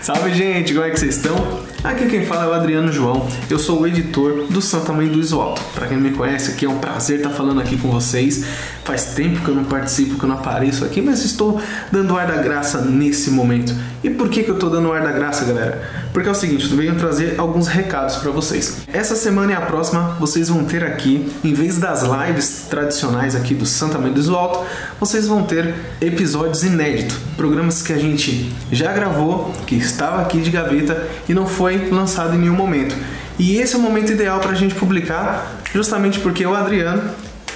[0.00, 1.64] Salve gente, como é que vocês estão?
[1.84, 5.20] Aqui quem fala é o Adriano João, eu sou o editor do Santa Mãe do
[5.20, 5.60] Iso Alto.
[5.74, 8.42] Pra quem não me conhece aqui, é um prazer estar falando aqui com vocês.
[8.84, 11.58] Faz tempo que eu não participo, que eu não apareço aqui, mas estou
[11.90, 13.74] dando ar da graça nesse momento.
[14.02, 15.82] E por que, que eu estou dando ar da graça, galera?
[16.12, 18.82] Porque é o seguinte, eu venho trazer alguns recados para vocês.
[18.92, 23.54] Essa semana e a próxima, vocês vão ter aqui, em vez das lives tradicionais aqui
[23.54, 24.66] do Santa Mãe do Alto,
[25.00, 30.50] vocês vão ter episódios inéditos, programas que a gente já gravou, que estava aqui de
[30.50, 32.94] gaveta e não foi lançado em nenhum momento.
[33.38, 37.02] E esse é o momento ideal para a gente publicar, justamente porque o Adriano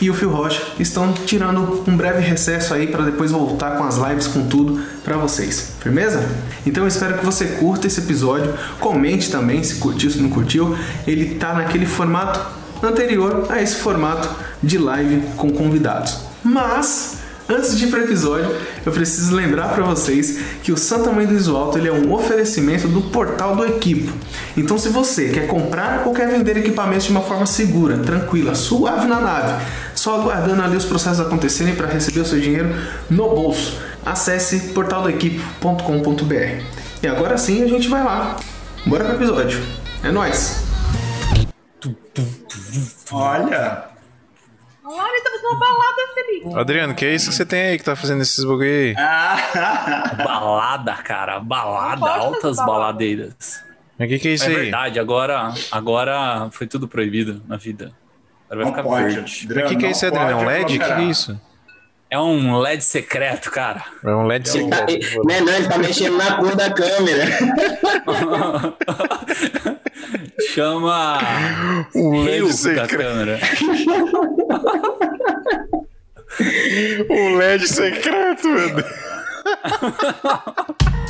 [0.00, 3.96] e o Phil Rocha estão tirando um breve recesso aí para depois voltar com as
[3.96, 5.72] lives com tudo para vocês.
[5.80, 6.26] Firmeza?
[6.66, 10.76] Então eu espero que você curta esse episódio, comente também se curtiu, se não curtiu.
[11.06, 12.40] Ele tá naquele formato
[12.82, 14.28] anterior a esse formato
[14.62, 16.18] de live com convidados.
[16.42, 17.18] Mas
[17.50, 21.24] Antes de ir para o episódio, eu preciso lembrar para vocês que o Santa Mãe
[21.24, 24.12] do Iso Alto ele é um oferecimento do portal do Equipo.
[24.54, 29.06] Então, se você quer comprar ou quer vender equipamentos de uma forma segura, tranquila, suave
[29.06, 29.64] na nave,
[29.98, 32.68] só aguardando ali os processos acontecerem para receber o seu dinheiro
[33.10, 36.62] no bolso, acesse portaldoequipo.com.br.
[37.02, 38.36] E agora sim a gente vai lá.
[38.86, 39.60] Bora pro episódio.
[40.02, 40.64] É nóis!
[43.10, 43.84] Olha,
[44.84, 46.58] Olha, estamos numa balada, Felipe.
[46.58, 48.94] Adriano, que é isso que você tem aí que tá fazendo esses bagulho aí?
[48.96, 51.40] ah, Balada, cara.
[51.40, 52.72] Balada, altas balada.
[52.72, 53.62] baladeiras.
[53.98, 54.54] Mas o que, que é isso É aí?
[54.54, 57.92] verdade, agora, agora foi tudo proibido na vida.
[58.50, 59.14] Agora vai não ficar pode.
[59.14, 59.48] verde.
[59.54, 60.30] Mas o que, que é isso, Adriano?
[60.30, 60.64] É um LED?
[60.64, 61.40] O que, que é isso?
[62.10, 63.84] É um LED secreto, cara.
[64.02, 65.24] É um LED Ele tá, secreto.
[65.26, 67.26] né, não, ele tá mexendo na cor da câmera.
[70.54, 71.18] Chama
[71.94, 72.96] Um LED Rio da secreto.
[72.96, 73.38] câmera.
[77.10, 78.86] Um LED secreto, meu Deus.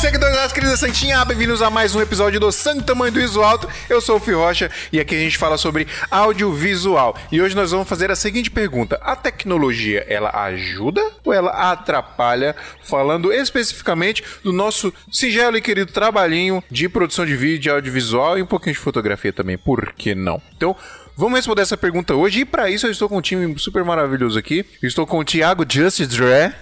[0.00, 1.22] seguidores das queridas Santinha!
[1.26, 3.68] Bem-vindos a mais um episódio do Santo Tamanho do Iso Alto.
[3.88, 7.14] Eu sou o Fih Rocha e aqui a gente fala sobre audiovisual.
[7.30, 12.56] E hoje nós vamos fazer a seguinte pergunta: A tecnologia, ela ajuda ou ela atrapalha?
[12.82, 18.46] Falando especificamente do nosso singelo e querido trabalhinho de produção de vídeo, audiovisual e um
[18.46, 20.40] pouquinho de fotografia também, por que não?
[20.56, 20.74] Então,
[21.16, 24.38] Vamos responder essa pergunta hoje e para isso eu estou com um time super maravilhoso
[24.38, 24.64] aqui.
[24.82, 26.54] Estou com o Thiago Just Dre.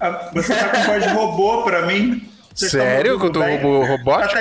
[0.00, 2.31] Ah, Você tá com voz de robô pra mim?
[2.68, 3.56] Vocês Sério bem?
[3.56, 4.34] robô robótico?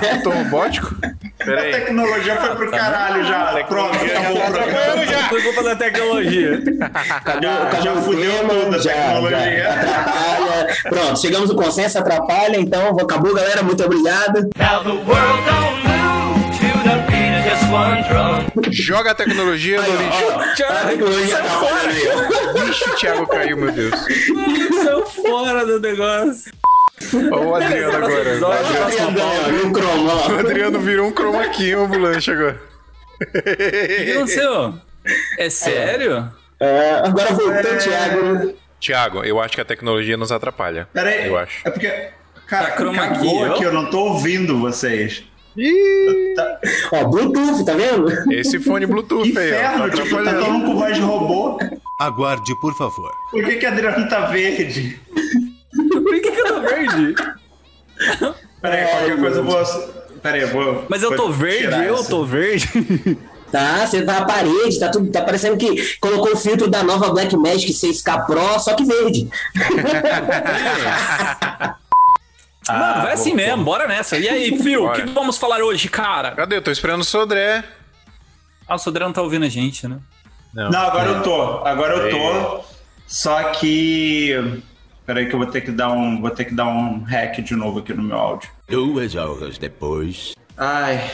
[0.00, 0.94] Tec- tô robótico?
[1.02, 3.64] a tecnologia foi pro caralho já.
[3.68, 5.06] Pronto, acabou o programa.
[5.06, 5.28] já.
[5.28, 6.62] Foi culpa da tecnologia.
[7.42, 9.62] Já- já o fudeu tudo a Já- tecnologia.
[9.62, 10.76] já atrapalha.
[10.88, 13.62] Pronto, chegamos no consenso, atrapalha, então acabou, galera.
[13.62, 14.48] Muito obrigado.
[14.56, 18.72] Now the world don't move to the beat of just one drum.
[18.72, 20.64] Joga a tecnologia no lixo.
[20.64, 22.66] A tecnologia atrapalha aí.
[22.66, 23.94] Vixe, o Thiago caiu, meu Deus.
[24.84, 26.52] Saiu fora do negócio.
[27.32, 28.38] Olha o Adriano agora.
[28.40, 30.28] O Adriano, Ó, No cromo, ó.
[30.32, 32.60] o Adriano virou um chroma key ambulante agora.
[33.20, 33.32] O
[34.04, 34.74] que aconteceu?
[35.38, 36.30] É sério?
[36.58, 38.54] É, agora voltando, Thiago.
[38.80, 40.88] Thiago, eu acho que a tecnologia nos atrapalha.
[40.92, 41.28] Pera aí.
[41.28, 41.66] Eu acho.
[41.66, 42.08] É porque,
[42.46, 43.44] cara, Tá cagou ó.
[43.54, 45.24] aqui, eu não tô ouvindo vocês.
[46.92, 48.32] Ó, Bluetooth, tá vendo?
[48.32, 49.56] Esse fone Bluetooth aí, ó.
[49.56, 51.58] Inferno, Tá tipo, tá todo mundo com voz de robô.
[52.00, 53.10] Aguarde, por favor.
[53.30, 55.00] Por que que Adriano tá verde?
[55.90, 57.14] Por que, que eu tô verde?
[58.60, 59.64] Pera aí, qualquer coisa eu vou...
[60.22, 60.86] Pera aí, eu vou...
[60.88, 62.08] Mas eu tô verde, eu essa.
[62.08, 63.18] tô verde.
[63.50, 65.10] Tá, você tá na parede, tá tudo.
[65.10, 69.30] Tá parecendo que colocou o filtro da nova Blackmagic 6K Pro, só que verde.
[72.68, 74.18] Mano, vai assim mesmo, bora nessa.
[74.18, 76.32] E aí, Phil, o que vamos falar hoje, cara?
[76.32, 76.56] Cadê?
[76.56, 77.62] Eu tô esperando o Sodré.
[78.66, 79.98] Ah, o Sodré não tá ouvindo a gente, né?
[80.52, 81.64] Não, agora eu tô.
[81.64, 82.64] Agora eu tô.
[83.06, 84.60] Só que.
[85.06, 86.20] Peraí que eu vou ter que dar um.
[86.20, 88.50] Vou ter que dar um hack de novo aqui no meu áudio.
[88.68, 90.34] Duas horas depois.
[90.58, 91.08] Ai,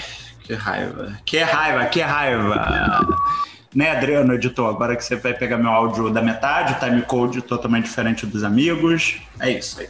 [0.44, 1.18] que raiva.
[1.26, 3.06] Que raiva, que raiva.
[3.74, 4.68] Né, Adriano, editor?
[4.68, 9.18] Agora que você vai pegar meu áudio da metade, timecode totalmente diferente dos amigos.
[9.40, 9.88] É isso aí.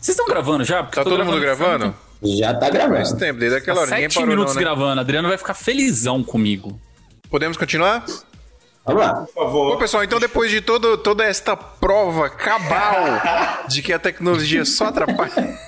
[0.00, 0.82] Vocês estão gravando já?
[0.82, 1.94] Porque Tá todo mundo gravando?
[2.22, 3.16] Já tá Faz gravando.
[3.18, 3.90] tempo, desde aquela Tá hora.
[3.90, 4.64] Sete parou, minutos não, né?
[4.66, 5.00] gravando.
[5.00, 6.80] Adriano vai ficar felizão comigo.
[7.30, 8.04] Podemos continuar?
[8.86, 9.14] Vamos lá.
[9.14, 9.72] Por favor.
[9.72, 14.86] Bom, pessoal, então depois de todo, toda esta prova cabal de que a tecnologia só
[14.86, 15.32] atrapalha.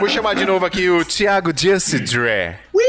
[0.00, 2.56] Vou chamar de novo aqui o Thiago Just Dre.
[2.72, 2.82] Ui,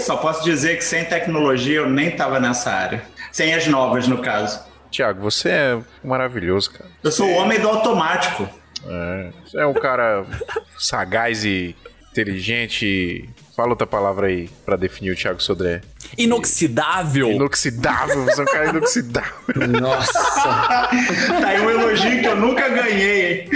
[0.00, 3.02] só posso dizer que sem tecnologia eu nem tava nessa área.
[3.30, 4.60] Sem as novas, no caso.
[4.90, 6.90] Tiago, você é maravilhoso, cara.
[7.02, 8.48] Eu sou o homem do automático.
[8.84, 10.24] É, você é um cara
[10.78, 11.76] sagaz e
[12.10, 13.28] inteligente.
[13.60, 15.82] Fala outra palavra aí pra definir o Thiago Sodré.
[16.16, 17.30] Inoxidável.
[17.30, 19.34] Inoxidável, você é um cara inoxidável.
[19.78, 20.12] Nossa.
[20.14, 20.88] Tá
[21.44, 23.50] aí um elogio que eu nunca ganhei, hein?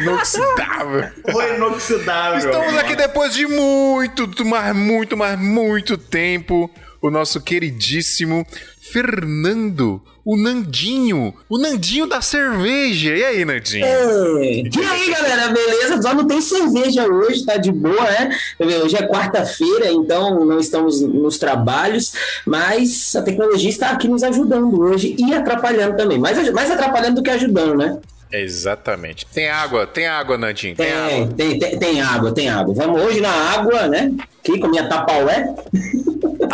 [0.00, 1.10] Inoxidável.
[1.28, 2.38] Foi inoxidável.
[2.38, 6.70] Estamos aqui depois de muito, mas muito, mas muito tempo.
[7.02, 8.46] O nosso queridíssimo
[8.80, 13.14] Fernando, o Nandinho, o Nandinho da cerveja.
[13.14, 13.84] E aí, Nandinho?
[13.84, 14.62] É.
[14.62, 16.00] E aí, galera, beleza?
[16.00, 18.30] Só não tem cerveja hoje, tá de boa, né?
[18.58, 22.14] Hoje é quarta-feira, então não estamos nos trabalhos,
[22.46, 26.18] mas a tecnologia está aqui nos ajudando hoje e atrapalhando também.
[26.18, 27.98] Mais, mais atrapalhando do que ajudando, né?
[28.32, 29.26] Exatamente.
[29.26, 30.74] Tem água, tem água, Nandinho.
[30.74, 31.08] Tem, água.
[31.08, 32.74] Tem, tem, tem, tem água, tem água.
[32.74, 34.12] Vamos hoje na água, né?
[34.40, 35.54] Aqui com a minha tapaué.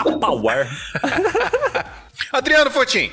[0.02, 0.68] Tupperware.
[2.32, 3.10] Adriano Fortin.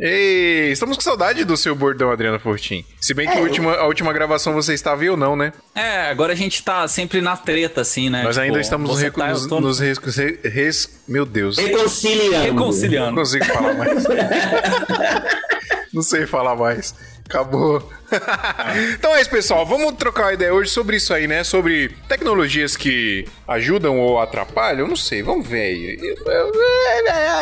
[0.00, 2.84] Ei, estamos com saudade do seu bordão, Adriano Fortin.
[3.00, 5.52] Se bem que É, a, última, a última gravação você estava aí ou não, né?
[5.74, 8.22] É, agora a gente tá sempre na treta, assim, né?
[8.22, 9.98] Nós ainda Tipo, estamos você recu- tá, eu nos, tô nos res-
[10.44, 11.56] res- Meu Deus.
[11.58, 12.32] Reconciliando.
[12.32, 13.14] Não reconciliando.
[13.16, 14.04] consigo falar mais.
[15.92, 16.94] Não sei falar mais.
[17.28, 17.90] Acabou.
[18.94, 19.64] então é isso, pessoal.
[19.64, 21.44] Vamos trocar uma ideia hoje sobre isso aí, né?
[21.44, 24.80] Sobre tecnologias que ajudam ou atrapalham.
[24.80, 25.98] Eu não sei, vamos ver aí.
[26.02, 26.52] Eu, eu-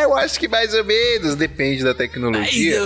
[0.03, 2.77] eu acho que mais ou menos depende da tecnologia.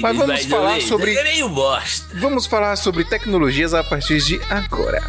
[0.00, 1.14] Mas vamos falar sobre.
[1.16, 2.06] É meio bosta.
[2.14, 5.02] Vamos falar sobre tecnologias a partir de agora.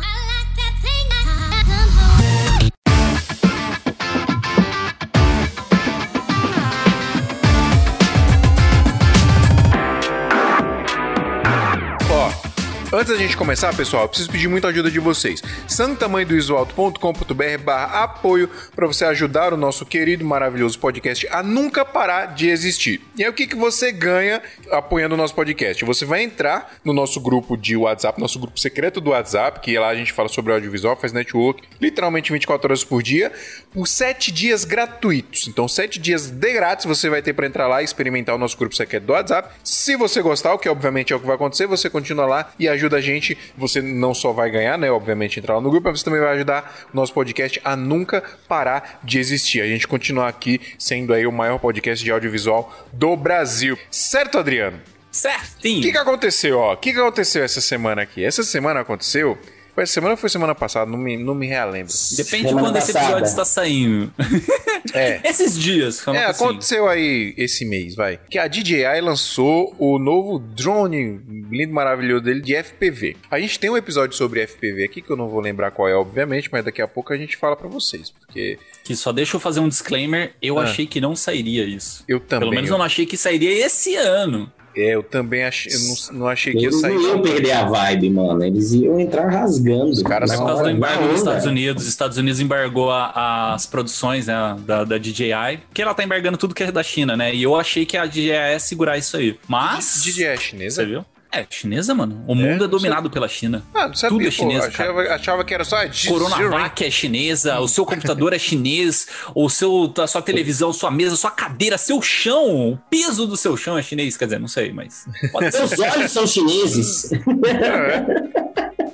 [12.93, 15.41] Antes da gente começar, pessoal, eu preciso pedir muita ajuda de vocês.
[15.67, 22.49] santamanhodoisoalto.com.br barra apoio para você ajudar o nosso querido maravilhoso podcast a nunca parar de
[22.49, 23.01] existir.
[23.17, 25.83] E aí o que, que você ganha apoiando o nosso podcast?
[25.83, 29.89] Você vai entrar no nosso grupo de WhatsApp, nosso grupo secreto do WhatsApp, que lá
[29.89, 33.31] a gente fala sobre audiovisual, faz network, literalmente 24 horas por dia,
[33.73, 35.47] por 7 dias gratuitos.
[35.47, 38.55] Então, 7 dias de grátis você vai ter para entrar lá e experimentar o nosso
[38.55, 39.49] grupo secreto do WhatsApp.
[39.63, 42.67] Se você gostar, o que obviamente é o que vai acontecer, você continua lá e
[42.67, 43.37] ajuda a gente.
[43.57, 44.89] Você não só vai ganhar, né?
[44.91, 48.23] Obviamente, entrar lá no grupo, mas você também vai ajudar o nosso podcast a nunca
[48.47, 49.61] parar de existir.
[49.61, 53.77] A gente continuar aqui sendo aí o maior podcast de audiovisual do Brasil.
[53.89, 54.79] Certo, Adriano?
[55.11, 55.79] Certinho.
[55.79, 56.73] O que, que aconteceu, ó?
[56.73, 58.25] O que, que aconteceu essa semana aqui?
[58.25, 59.37] Essa semana aconteceu.
[59.73, 60.89] Foi essa semana ou foi semana passada?
[60.89, 61.91] Não me, não me realembro.
[62.15, 63.05] Depende de Semana quando esse passada.
[63.11, 64.13] episódio está saindo.
[64.93, 65.21] É.
[65.27, 66.43] Esses dias, É, assim.
[66.43, 68.19] aconteceu aí esse mês, vai.
[68.29, 73.15] Que a DJI lançou o novo drone lindo, maravilhoso dele de FPV.
[73.31, 75.95] A gente tem um episódio sobre FPV aqui, que eu não vou lembrar qual é,
[75.95, 78.11] obviamente, mas daqui a pouco a gente fala pra vocês.
[78.11, 80.33] Porque Que só deixa eu fazer um disclaimer.
[80.41, 80.63] Eu Ah.
[80.63, 82.03] achei que não sairia isso.
[82.07, 82.41] eu também.
[82.41, 84.51] Pelo menos eu não achei que sairia esse ano.
[84.75, 85.71] É, eu também achei.
[85.73, 86.93] Eu não, não achei que ia Eles sair.
[86.95, 88.43] não iam perder a vibe, mano.
[88.43, 89.89] Eles iam entrar rasgando.
[89.89, 91.19] Os caras por causa do embargo dos.
[91.19, 94.33] Estados Unidos, os Estados Unidos embargou a- as produções né,
[94.65, 97.33] da, da DJI, que ela tá embargando tudo que é da China, né?
[97.33, 99.37] E eu achei que a DJI ia segurar isso aí.
[99.47, 100.01] Mas.
[100.03, 100.85] DJI é Você chinesa?
[100.85, 101.05] viu?
[101.33, 102.23] É, chinesa, mano.
[102.27, 103.63] O mundo é, não dominado pela China.
[103.73, 105.89] Ah, não sabia, Tudo é chinês, achava, achava que era só a.
[106.07, 111.15] Coronavac é chinesa, o seu computador é chinês, o seu, a sua televisão, sua mesa,
[111.15, 114.71] sua cadeira, seu chão, o peso do seu chão é chinês, quer dizer, não sei,
[114.71, 115.07] mas.
[115.51, 117.09] Seus olhos são chineses.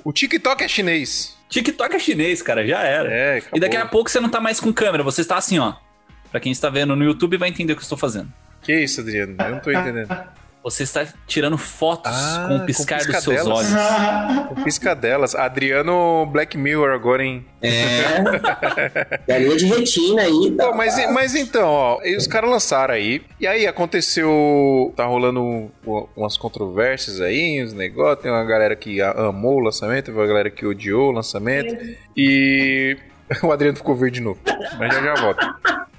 [0.02, 1.36] O TikTok é chinês.
[1.50, 3.12] TikTok é chinês, cara, já era.
[3.12, 5.74] É, e daqui a pouco você não tá mais com câmera, você está assim, ó.
[6.30, 8.32] Pra quem está vendo no YouTube vai entender o que eu estou fazendo.
[8.62, 9.36] Que isso, Adriano?
[9.38, 10.08] Eu não tô entendendo.
[10.62, 13.74] Você está tirando fotos Ah, com o com piscar dos seus piscadelas.
[13.74, 14.62] olhos.
[14.64, 15.34] Piscadelas.
[15.34, 17.46] Adriano Black Mirror agora, hein?
[17.62, 18.20] É.
[19.26, 20.50] Galinha de retina aí.
[20.56, 25.40] Tá, Pô, mas, mas então, ó, os caras lançaram aí, e aí aconteceu, tá rolando
[25.42, 25.70] um-
[26.16, 30.50] umas controvérsias aí, uns negócios, tem uma galera que amou o lançamento, teve uma galera
[30.50, 31.74] que odiou o lançamento,
[32.16, 32.96] e
[33.42, 34.40] o Adriano ficou verde de novo,
[34.78, 35.54] mas já já volta.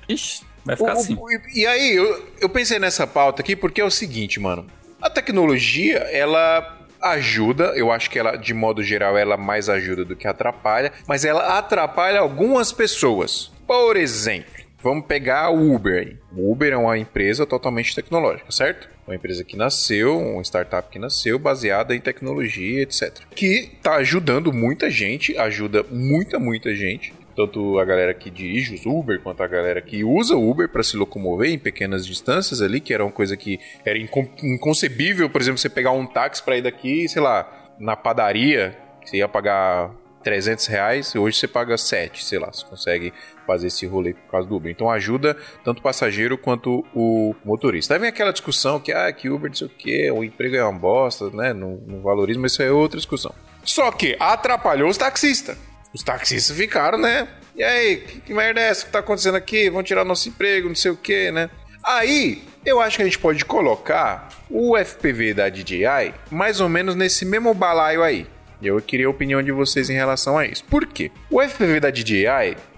[0.08, 1.15] Ixi, vai ficar O- assim.
[1.20, 4.65] o- e, e aí, eu, eu pensei nessa pauta aqui porque é o seguinte, mano,
[5.01, 10.15] a tecnologia, ela ajuda, eu acho que ela, de modo geral, ela mais ajuda do
[10.15, 13.51] que atrapalha, mas ela atrapalha algumas pessoas.
[13.65, 14.51] Por exemplo,
[14.84, 16.18] vamos pegar o Uber aí.
[16.36, 18.88] O Uber é uma empresa totalmente tecnológica, certo?
[19.08, 23.12] Uma empresa que nasceu, uma startup que nasceu baseada em tecnologia, etc.
[23.36, 27.13] Que tá ajudando muita gente, ajuda muita, muita gente.
[27.35, 30.83] Tanto a galera que dirige os Uber, quanto a galera que usa o Uber para
[30.83, 35.41] se locomover em pequenas distâncias ali, que era uma coisa que era incon- inconcebível, por
[35.41, 39.91] exemplo, você pegar um táxi para ir daqui, sei lá, na padaria, você ia pagar
[40.23, 43.11] 300 reais, hoje você paga 7, sei lá, você consegue
[43.47, 44.71] fazer esse rolê por causa do Uber.
[44.71, 47.95] Então ajuda tanto o passageiro quanto o motorista.
[47.95, 50.63] Aí vem aquela discussão que, ah, que Uber não sei o que, o emprego é
[50.63, 51.53] uma bosta, né?
[51.53, 53.33] Não valoriza, mas isso é outra discussão.
[53.63, 55.57] Só que atrapalhou os taxistas.
[55.93, 57.27] Os taxistas ficaram, né?
[57.55, 59.69] E aí, que, que merda é essa que tá acontecendo aqui?
[59.69, 61.50] Vão tirar nosso emprego, não sei o que, né?
[61.83, 66.95] Aí, eu acho que a gente pode colocar o FPV da DJI mais ou menos
[66.95, 68.27] nesse mesmo balaio aí.
[68.62, 70.63] Eu queria a opinião de vocês em relação a isso.
[70.65, 71.12] Por quê?
[71.29, 72.25] O FPV da DJI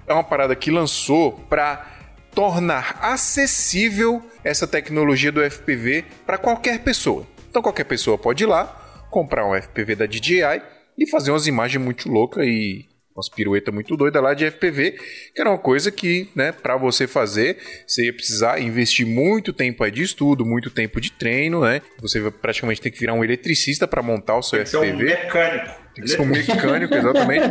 [0.08, 1.86] é uma parada que lançou para
[2.34, 7.28] tornar acessível essa tecnologia do FPV para qualquer pessoa.
[7.50, 8.66] Então qualquer pessoa pode ir lá,
[9.12, 10.62] comprar um FPV da DJI
[10.98, 14.92] e fazer umas imagens muito loucas e umas piruetas muito doidas lá de FPV,
[15.34, 19.84] que era uma coisa que, né, para você fazer, você ia precisar investir muito tempo
[19.84, 21.82] aí de estudo, muito tempo de treino, né?
[22.00, 24.84] Você praticamente tem que virar um eletricista para montar o seu Tem que ser um
[24.84, 25.04] FPV.
[25.04, 25.84] mecânico.
[25.94, 27.48] Tem que ser um mecânico, exatamente.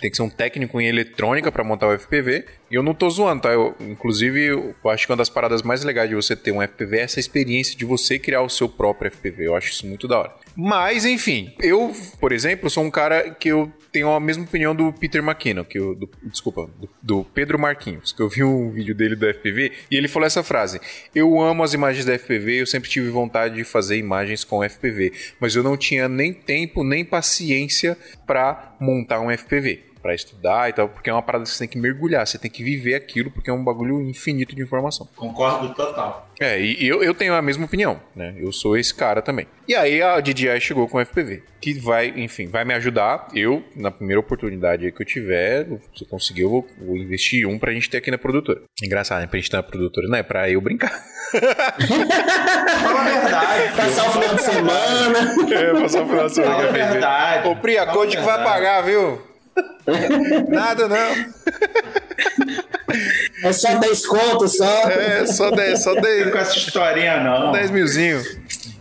[0.00, 2.44] Tem que ser um técnico em eletrônica para montar o FPV.
[2.70, 3.50] Eu não tô zoando, tá?
[3.50, 6.98] Eu, inclusive, eu acho que uma das paradas mais legais de você ter um FPV
[6.98, 9.46] é essa experiência de você criar o seu próprio FPV.
[9.46, 10.34] Eu acho isso muito da hora.
[10.56, 14.92] Mas, enfim, eu, por exemplo, sou um cara que eu tenho a mesma opinião do
[14.92, 18.94] Peter McKinnon, que eu, do- desculpa, do, do Pedro Marquinhos, que eu vi um vídeo
[18.94, 20.80] dele do FPV e ele falou essa frase:
[21.14, 25.12] Eu amo as imagens da FPV, eu sempre tive vontade de fazer imagens com FPV,
[25.40, 29.82] mas eu não tinha nem tempo nem paciência para montar um FPV.
[30.04, 32.50] Pra estudar e tal, porque é uma parada que você tem que mergulhar, você tem
[32.50, 35.08] que viver aquilo, porque é um bagulho infinito de informação.
[35.16, 36.28] Concordo total.
[36.38, 38.34] É, e eu, eu tenho a mesma opinião, né?
[38.36, 39.46] Eu sou esse cara também.
[39.66, 43.28] E aí a DJI chegou com o FPV, que vai, enfim, vai me ajudar.
[43.34, 45.64] Eu, na primeira oportunidade que eu tiver,
[45.96, 48.60] se eu conseguir, eu vou, vou investir um pra gente ter aqui na produtora.
[48.82, 49.26] Engraçado, né?
[49.26, 51.02] Pra gente ter na produtora, não é pra eu brincar.
[52.82, 53.74] Fala a verdade.
[53.74, 55.34] Passar o final de semana.
[55.50, 57.48] É, passar o final de semana Fala a verdade.
[57.48, 59.33] Ô, Pri, a Fala Code a que vai pagar, viu?
[60.48, 61.34] Nada não.
[63.42, 64.88] É só 10 contos só.
[64.88, 66.24] É, só 10, só 10.
[66.26, 67.52] Não com essa historinha, não.
[67.52, 68.22] 10 milzinho.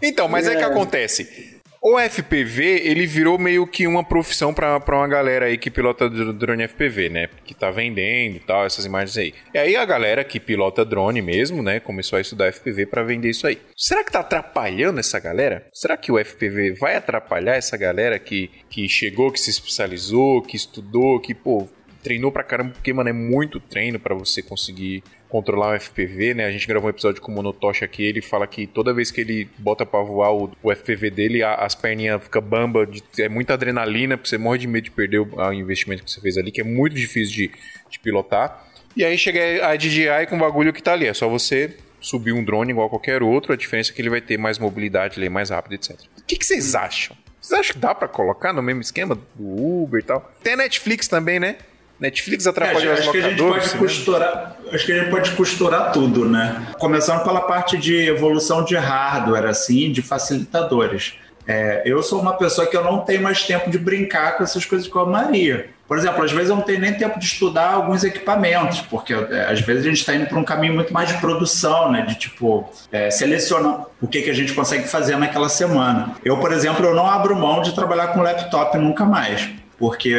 [0.01, 1.52] Então, mas aí que acontece.
[1.86, 6.32] O FPV, ele virou meio que uma profissão pra uma galera aí que pilota dr-
[6.32, 7.28] drone FPV, né?
[7.44, 9.34] Que tá vendendo e tal, essas imagens aí.
[9.54, 11.82] E aí a galera que pilota drone mesmo, né?
[11.82, 13.60] Começou a estudar FPV pra vender isso aí.
[13.75, 15.68] Será que tá atrapalhando essa galera?
[15.74, 20.56] Será que o FPV vai atrapalhar essa galera que, que chegou, que se especializou, que
[20.56, 21.68] estudou, que, pô,
[22.02, 26.46] treinou pra caramba, porque, mano, é muito treino pra você conseguir controlar o FPV, né?
[26.46, 29.20] A gente gravou um episódio com o Monotoshi aqui, ele fala que toda vez que
[29.20, 33.28] ele bota pra voar o, o FPV dele, a- as perninhas ficam bamba, de- é
[33.28, 36.38] muita adrenalina, porque você morre de medo de perder o, o investimento que você fez
[36.38, 37.52] ali, que é muito difícil de,
[37.90, 38.63] de pilotar.
[38.96, 42.32] E aí chega a DJI com o bagulho que tá ali, é só você subir
[42.32, 45.25] um drone igual qualquer outro, a diferença é que ele vai ter mais mobilidade, ele
[45.25, 45.98] é mais rápido, etc.
[46.20, 47.18] O que, que vocês acham?
[47.42, 50.32] Vocês acham que dá pra colocar no mesmo esquema do Uber e tal?
[50.44, 51.56] Tem Netflix também, né?
[52.03, 53.63] Netflix É, atrapalhou acho, as acho que a gente locadoras.
[53.63, 53.79] pode né?
[53.79, 56.67] costurar, acho que a gente pode costurar tudo, né?
[56.77, 61.13] Começando pela parte de evolução de hardware, assim, de facilitadores.
[61.48, 64.65] É, eu sou uma pessoa que eu não tenho mais tempo de brincar com essas
[64.65, 65.69] coisas com a Maria.
[65.88, 69.45] Por exemplo, às vezes eu não tenho nem tempo de estudar alguns equipamentos, porque é,
[69.50, 72.01] às vezes a gente está indo para um caminho muito mais de produção, né?
[72.01, 76.15] De tipo, é, selecionar o que, que a gente consegue fazer naquela semana.
[76.24, 80.15] Eu, por exemplo, eu não abro mão de trabalhar com laptop nunca mais, porque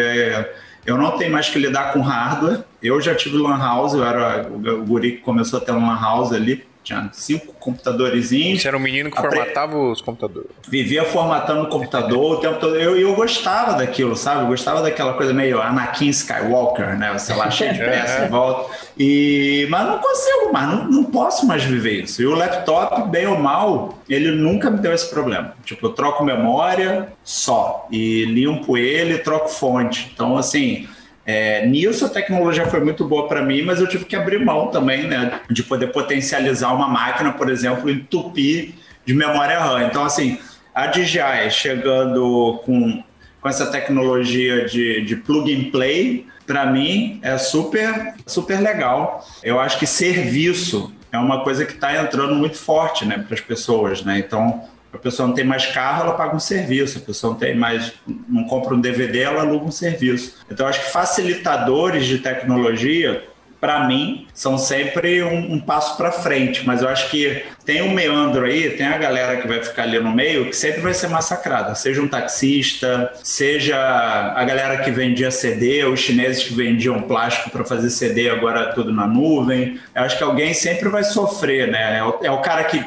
[0.86, 2.62] eu não tenho mais que lidar com hardware.
[2.82, 6.32] Eu já tive lan house, eu era o guri que começou a ter lan house
[6.32, 8.60] ali, tinha cinco computadorzinhos.
[8.62, 10.50] Você era um menino que Apre- formatava os computadores.
[10.68, 12.76] Vivia formatando o computador o tempo todo.
[12.76, 14.42] Eu, eu gostava daquilo, sabe?
[14.42, 17.16] Eu gostava daquela coisa meio Anakin Skywalker, né?
[17.18, 18.70] Sei lá, cheio de peça em volta.
[18.98, 19.66] E...
[19.70, 22.20] Mas não consigo mais, não, não posso mais viver isso.
[22.20, 25.54] E o laptop, bem ou mal, ele nunca me deu esse problema.
[25.64, 27.88] Tipo, eu troco memória só.
[27.90, 30.10] E limpo ele, troco fonte.
[30.14, 30.86] Então, assim...
[31.26, 34.68] É, nisso a tecnologia foi muito boa para mim, mas eu tive que abrir mão
[34.68, 35.40] também, né?
[35.50, 38.74] De poder potencializar uma máquina, por exemplo, entupir
[39.06, 39.86] de memória RAM.
[39.86, 40.38] Então, assim,
[40.74, 43.02] a DJI chegando com,
[43.40, 49.26] com essa tecnologia de, de plug and play, para mim é super, super legal.
[49.42, 53.40] Eu acho que serviço é uma coisa que está entrando muito forte né, para as
[53.40, 54.18] pessoas, né?
[54.18, 54.64] Então,
[54.94, 56.98] a pessoa não tem mais carro, ela paga um serviço.
[56.98, 57.92] A pessoa não tem mais,
[58.28, 60.36] não compra um DVD, ela aluga um serviço.
[60.50, 63.24] Então, acho que facilitadores de tecnologia
[63.64, 66.66] para mim, são sempre um, um passo para frente.
[66.66, 69.98] Mas eu acho que tem um meandro aí, tem a galera que vai ficar ali
[69.98, 71.74] no meio, que sempre vai ser massacrada.
[71.74, 77.64] Seja um taxista, seja a galera que vendia CD, os chineses que vendiam plástico para
[77.64, 79.80] fazer CD, agora tudo na nuvem.
[79.94, 82.00] Eu acho que alguém sempre vai sofrer, né?
[82.00, 82.84] É o, é o cara que,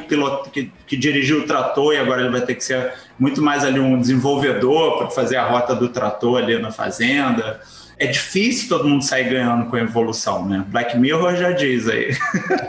[0.52, 3.80] que, que dirigiu o trator e agora ele vai ter que ser muito mais ali
[3.80, 7.60] um desenvolvedor para fazer a rota do trator ali na fazenda
[8.00, 10.64] é difícil todo mundo sair ganhando com a evolução, né?
[10.68, 12.16] Black Mirror já diz aí.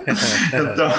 [0.49, 0.91] então,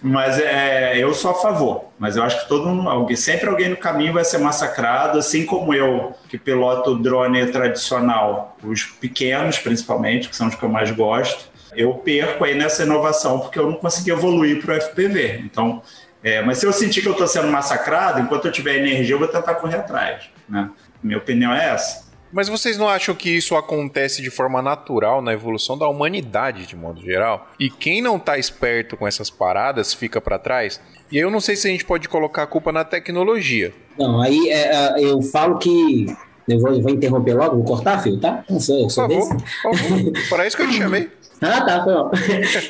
[0.00, 1.84] mas é, eu sou a favor.
[1.98, 5.44] Mas eu acho que todo mundo, alguém, sempre alguém no caminho vai ser massacrado, assim
[5.44, 10.90] como eu, que piloto drone tradicional, os pequenos principalmente, que são os que eu mais
[10.90, 11.50] gosto.
[11.74, 15.42] Eu perco aí nessa inovação porque eu não consegui evoluir para o FPV.
[15.44, 15.82] Então,
[16.22, 19.18] é, mas se eu sentir que eu estou sendo massacrado, enquanto eu tiver energia, eu
[19.18, 20.30] vou tentar correr atrás.
[20.48, 20.70] Né?
[21.02, 22.05] Minha opinião é essa.
[22.32, 26.76] Mas vocês não acham que isso acontece de forma natural na evolução da humanidade, de
[26.76, 27.48] modo geral?
[27.58, 30.80] E quem não tá esperto com essas paradas fica para trás?
[31.10, 33.72] E aí eu não sei se a gente pode colocar a culpa na tecnologia.
[33.98, 36.06] Não, aí é, é, eu falo que.
[36.48, 38.44] Eu vou, vou interromper logo, vou cortar, filho, tá?
[38.48, 39.44] Não sou, eu Por sou favor, desse.
[39.62, 40.12] por favor.
[40.28, 41.10] Para isso que eu te chamei.
[41.40, 42.10] Ah, tá, foi ó.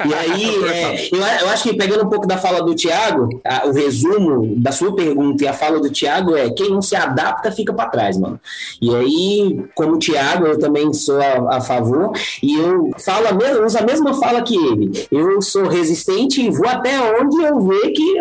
[0.08, 3.66] E aí, é, eu, eu acho que pegando um pouco da fala do Thiago, a-
[3.66, 7.52] o resumo da sua pergunta e a fala do Thiago é quem não se adapta
[7.52, 8.40] fica para trás, mano.
[8.82, 12.10] E aí, como o Thiago, eu também sou a, a favor
[12.42, 15.06] e eu falo a mesma, uso a mesma fala que ele.
[15.12, 18.16] Eu sou resistente e vou até onde eu ver que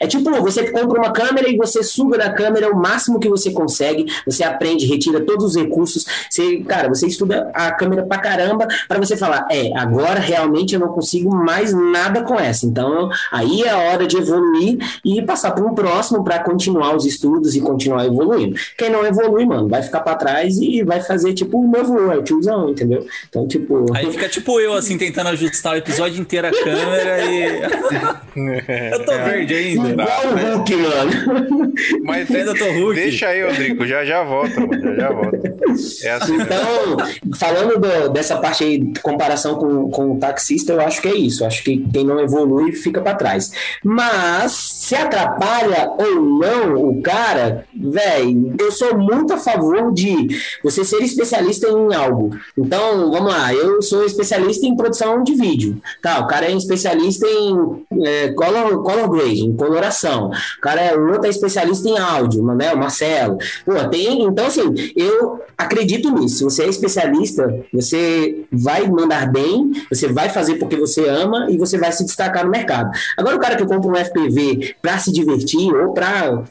[0.00, 3.50] é tipo, você compra uma câmera e você suga da câmera o máximo que você
[3.50, 8.66] consegue, você aprende, retira todos os recursos, você, cara, você estuda a câmera pra caramba
[8.88, 9.89] para você falar, é, agora
[10.20, 12.66] realmente eu não consigo mais nada com essa.
[12.66, 17.04] Então, aí é a hora de evoluir e passar para um próximo para continuar os
[17.04, 18.56] estudos e continuar evoluindo.
[18.76, 22.12] Quem não evolui, mano, vai ficar para trás e vai fazer tipo o meu avô,
[22.12, 23.06] é o tiozão, entendeu?
[23.28, 27.60] Então, tipo, Aí fica tipo eu, assim, tentando ajustar o episódio inteiro a câmera e.
[28.92, 29.88] eu tô verde ainda.
[29.90, 31.72] igual o Hulk, mano.
[32.04, 32.94] Mas Ainda tô Hulk.
[32.94, 35.54] deixa aí, Rodrigo, já já volta, mano, já já volta.
[36.04, 36.34] É assim.
[36.40, 36.96] Então,
[37.38, 41.44] falando do- dessa parte aí, comparação com, com o taxista, eu acho que é isso.
[41.44, 43.52] Acho que quem não evolui fica para trás.
[43.82, 44.52] Mas,
[44.90, 50.26] se atrapalha ou não o cara, velho, eu sou muito a favor de
[50.64, 52.36] você ser especialista em algo.
[52.58, 55.80] Então, vamos lá, eu sou especialista em produção de vídeo.
[56.02, 60.32] Tá, o cara é especialista em é, color, color grading, coloração.
[60.58, 62.72] O cara é outro é especialista em áudio, né?
[62.72, 63.38] O Marcelo.
[63.64, 64.24] Pô, tem.
[64.24, 66.38] Então, assim, eu acredito nisso.
[66.38, 71.56] Se você é especialista, você vai mandar bem, você vai fazer porque você ama e
[71.56, 72.90] você vai se destacar no mercado.
[73.16, 76.42] Agora, o cara que compra um FPV para se divertir ou para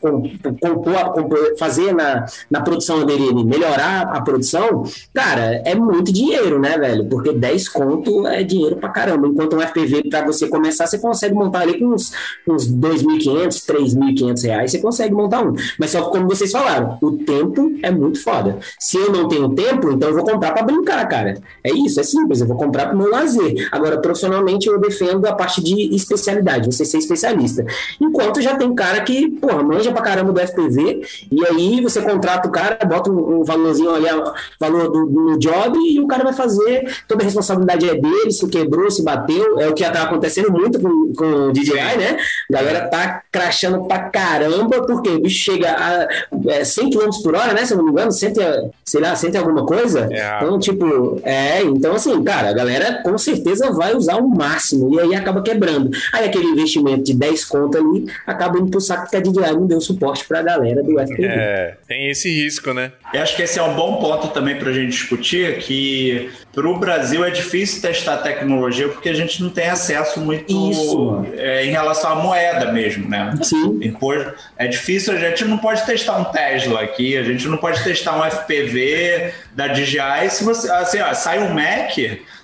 [1.57, 7.05] fazer na, na produção dele, ele melhorar a produção, cara, é muito dinheiro, né, velho?
[7.07, 9.27] Porque 10 conto é dinheiro pra caramba.
[9.27, 12.11] Enquanto um FPV, para você começar, você consegue montar ali com uns,
[12.47, 15.53] uns 2.500, 3.500 reais, você consegue montar um.
[15.79, 18.59] Mas só que, como vocês falaram, o tempo é muito foda.
[18.79, 21.35] Se eu não tenho tempo, então eu vou comprar pra brincar, cara.
[21.63, 23.67] É isso, é simples, eu vou comprar pro meu lazer.
[23.71, 27.65] Agora, profissionalmente, eu defendo a parte de especialidade, você ser especialista.
[27.99, 31.01] Enquanto já tem cara que, porra, manja pra caramba do FPV,
[31.31, 35.39] e aí você contrata o cara, bota um, um valorzinho ali, o valor do, do
[35.39, 39.59] job, e o cara vai fazer, toda a responsabilidade é dele, se quebrou, se bateu,
[39.59, 42.17] é o que já tá acontecendo muito com, com o DJI, né?
[42.49, 46.07] A galera tá crachando pra caramba, porque o bicho chega a
[46.47, 47.65] é, 100 km por hora, né?
[47.65, 50.07] Se eu não me engano, 100, e- sei lá, 100 e alguma coisa.
[50.11, 50.39] É.
[50.41, 54.99] Então, tipo, é, então assim, cara, a galera com certeza vai usar o máximo, e
[54.99, 55.89] aí acaba quebrando.
[56.13, 59.67] Aí aquele investimento de 10 conto ali acaba indo pro saco que a DJI não
[59.67, 61.25] deu suporte pra galera do FPV.
[61.25, 62.91] É, tem esse risco, né?
[63.13, 66.67] Eu acho que esse é um bom ponto também para a gente discutir, que para
[66.67, 71.25] o Brasil é difícil testar tecnologia porque a gente não tem acesso muito Isso.
[71.37, 73.33] é, em relação à moeda mesmo, né?
[73.41, 73.79] Sim.
[73.81, 77.83] Impor- É difícil, a gente não pode testar um Tesla aqui, a gente não pode
[77.83, 80.29] testar um FPV da DJI.
[80.29, 81.97] Se você, assim, ó, sai um Mac,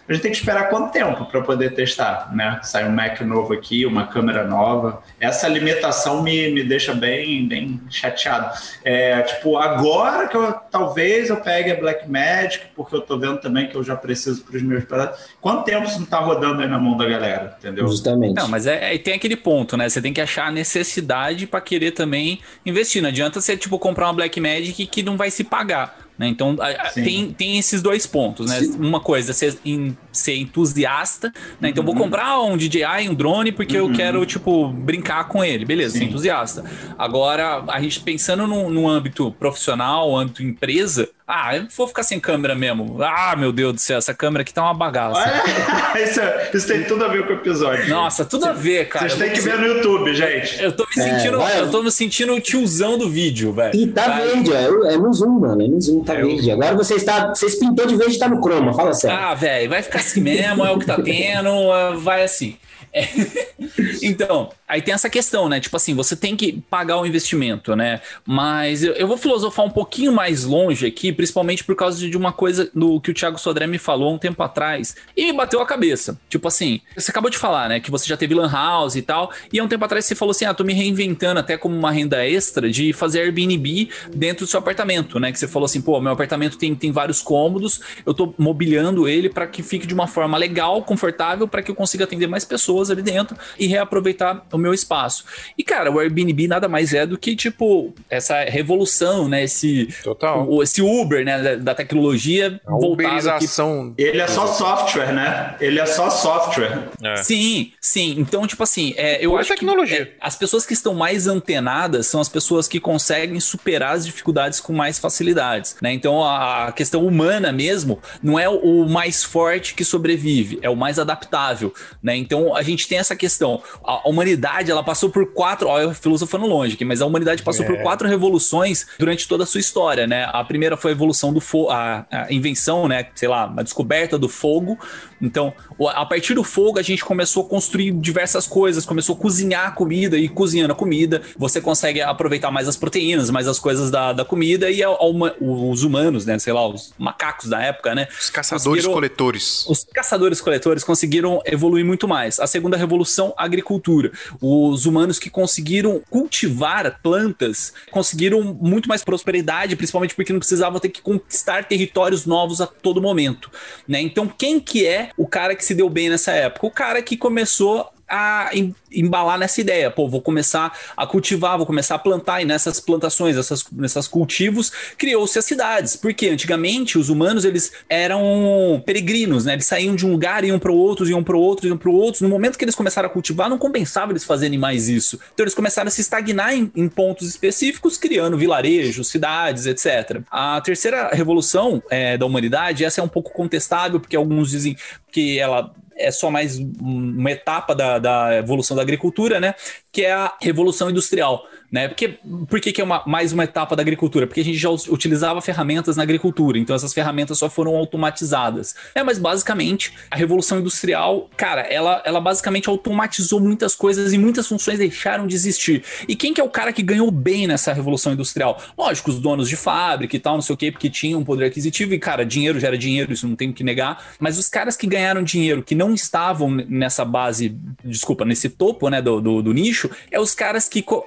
[0.07, 2.59] a gente tem que esperar quanto tempo para poder testar, né?
[2.63, 5.01] Sai um Mac novo aqui, uma câmera nova.
[5.19, 8.55] Essa limitação me, me deixa bem, bem chateado.
[8.83, 13.67] É, tipo, agora que eu talvez eu pegue a Blackmagic, porque eu tô vendo também
[13.67, 15.27] que eu já preciso para os meus paradas.
[15.41, 17.87] Quanto tempo isso não tá rodando aí na mão da galera, entendeu?
[17.87, 18.35] Justamente.
[18.35, 19.89] Não, mas é, aí tem aquele ponto, né?
[19.89, 23.01] Você tem que achar a necessidade pra querer também investir.
[23.01, 26.04] Não adianta você, tipo, comprar uma Black Magic que não vai se pagar.
[26.17, 26.29] Né?
[26.29, 26.55] Então
[26.93, 27.03] Sim.
[27.03, 28.59] tem, tem esses dois pontos, né?
[28.79, 31.69] Uma coisa ser, em- ser entusiasta, né?
[31.69, 31.93] Então eu Uhum.
[31.93, 35.65] vou comprar um DJI, um drone, porque eu quero, tipo, brincar com ele.
[35.65, 36.05] Beleza, ser Sim.
[36.05, 36.63] entusiasta.
[36.97, 42.19] Agora, a gente pensando no, no âmbito profissional, âmbito empresa, Ah, eu vou ficar sem
[42.19, 43.01] câmera mesmo.
[43.01, 45.25] Ah, meu Deus do céu, essa câmera aqui tá uma bagaça.
[45.97, 46.19] Isso,
[46.53, 47.87] isso tem tudo a ver com o episódio.
[47.89, 49.07] Nossa, tudo a ver, cara.
[49.09, 50.61] Vocês têm que ver no YouTube, gente.
[50.61, 51.59] Eu tô me sentindo, vai.
[51.59, 53.73] eu tô me sentindo o tiozão do vídeo, velho.
[53.73, 54.27] E tá Vai.
[54.27, 55.63] verde, é, é no Zoom, mano.
[55.63, 56.51] É no Zoom, tá É o verde.
[56.51, 57.29] Agora você está.
[57.29, 59.17] Vocês pintou de verde e tá no croma, fala sério.
[59.17, 62.57] Ah, velho, vai ficar assim mesmo, é o que tá tendo, é, vai assim.
[62.93, 63.07] É.
[64.01, 65.59] Então, aí tem essa questão, né?
[65.59, 68.01] Tipo assim, você tem que pagar o investimento, né?
[68.25, 72.31] Mas eu, eu vou filosofar um pouquinho mais longe aqui, principalmente por causa de uma
[72.31, 75.65] coisa do que o Thiago Sodré me falou um tempo atrás e me bateu a
[75.65, 76.19] cabeça.
[76.29, 77.79] Tipo assim, você acabou de falar, né?
[77.79, 80.31] Que você já teve Lan House e tal, e há um tempo atrás você falou
[80.31, 84.49] assim: ah, tô me reinventando até como uma renda extra de fazer Airbnb dentro do
[84.49, 85.31] seu apartamento, né?
[85.31, 89.29] Que você falou assim, pô, meu apartamento tem, tem vários cômodos, eu tô mobiliando ele
[89.29, 92.89] para que fique de uma forma legal, confortável, para que eu consiga atender mais pessoas
[92.89, 95.25] ali dentro e reaproveitar o meu espaço.
[95.57, 99.43] E, cara, o Airbnb nada mais é do que, tipo, essa revolução, né?
[99.43, 100.47] Esse, Total.
[100.49, 101.41] o- esse Uber, né?
[101.41, 103.93] Da, da tecnologia A voltado aqui uberização.
[103.97, 105.55] Ele é só software, né?
[105.59, 106.89] Ele é só software.
[107.03, 107.15] É.
[107.17, 108.15] Sim, sim.
[108.17, 110.05] Então, tipo assim, é, eu Pura acho tecnologia.
[110.05, 114.05] que é, as pessoas que estão mais antenadas são as pessoas que conseguem superar as
[114.05, 115.91] dificuldades com mais facilidades, né?
[115.93, 120.69] Então, a a questão humana mesmo não é o o mais forte que sobrevive, é
[120.69, 122.15] o mais adaptável, né?
[122.15, 123.61] Então, a gente tem essa questão.
[123.83, 127.65] A humanidade, ela passou por quatro, ó, eu filosofando longe aqui, mas a humanidade passou
[127.65, 127.67] É.
[127.67, 130.27] por quatro revoluções durante toda a sua história, né?
[130.31, 133.07] A primeira foi a evolução do fogo, a, a invenção, né?
[133.15, 134.77] Sei lá, a descoberta do fogo.
[135.21, 135.53] Então,
[135.93, 139.71] a partir do fogo, a gente começou a construir diversas coisas, começou a cozinhar a
[139.71, 144.11] comida e cozinhando a comida, você consegue aproveitar mais as proteínas, mais as coisas da,
[144.13, 146.37] da comida e a- a huma- os humanos, né?
[146.39, 148.07] Sei lá, os macacos da época, né?
[148.19, 149.65] Os caçadores Conseguiram- coletores.
[149.67, 152.39] os caçadores-coletores conseguiram evoluir muito mais.
[152.39, 154.11] A segunda revolução, a agricultura.
[154.41, 160.89] Os humanos que conseguiram cultivar plantas conseguiram muito mais prosperidade, principalmente porque não precisavam ter
[160.89, 163.49] que conquistar territórios novos a todo momento.
[163.87, 164.01] Né?
[164.01, 166.67] Então, quem que é o cara que se deu bem nessa época?
[166.67, 169.91] O cara que começou a em- embalar nessa ideia.
[169.91, 174.71] Pô, vou começar a cultivar, vou começar a plantar, e nessas plantações, essas, nessas cultivos,
[174.97, 175.95] criou-se as cidades.
[175.95, 179.53] Porque antigamente os humanos eles eram peregrinos, né?
[179.53, 182.23] Eles saíam de um lugar, iam para outro, iam para outro, iam para outro.
[182.23, 185.19] No momento que eles começaram a cultivar, não compensava eles fazerem mais isso.
[185.33, 190.21] Então eles começaram a se estagnar em, em pontos específicos, criando vilarejos, cidades, etc.
[190.29, 194.77] A terceira revolução é, da humanidade, essa é um pouco contestável, porque alguns dizem
[195.11, 196.73] que ela é só mais um-
[197.17, 199.55] uma etapa da, da evolução da agricultura, né?
[199.91, 201.89] Que é a revolução industrial, né?
[201.89, 204.25] Porque, por que, que é uma, mais uma etapa da agricultura?
[204.25, 208.75] Porque a gente já utilizava ferramentas na agricultura, então essas ferramentas só foram automatizadas.
[208.95, 214.47] É, mas basicamente a revolução industrial, cara, ela, ela basicamente automatizou muitas coisas e muitas
[214.47, 215.83] funções deixaram de existir.
[216.07, 218.61] E quem que é o cara que ganhou bem nessa revolução industrial?
[218.77, 221.45] Lógico, os donos de fábrica e tal, não sei o quê, porque tinham um poder
[221.45, 224.01] aquisitivo e, cara, dinheiro já era dinheiro, isso não tem que negar.
[224.17, 229.01] Mas os caras que ganharam dinheiro, que não estavam nessa base, desculpa, nesse topo, né,
[229.01, 231.05] do, do, do nicho, é os caras que co-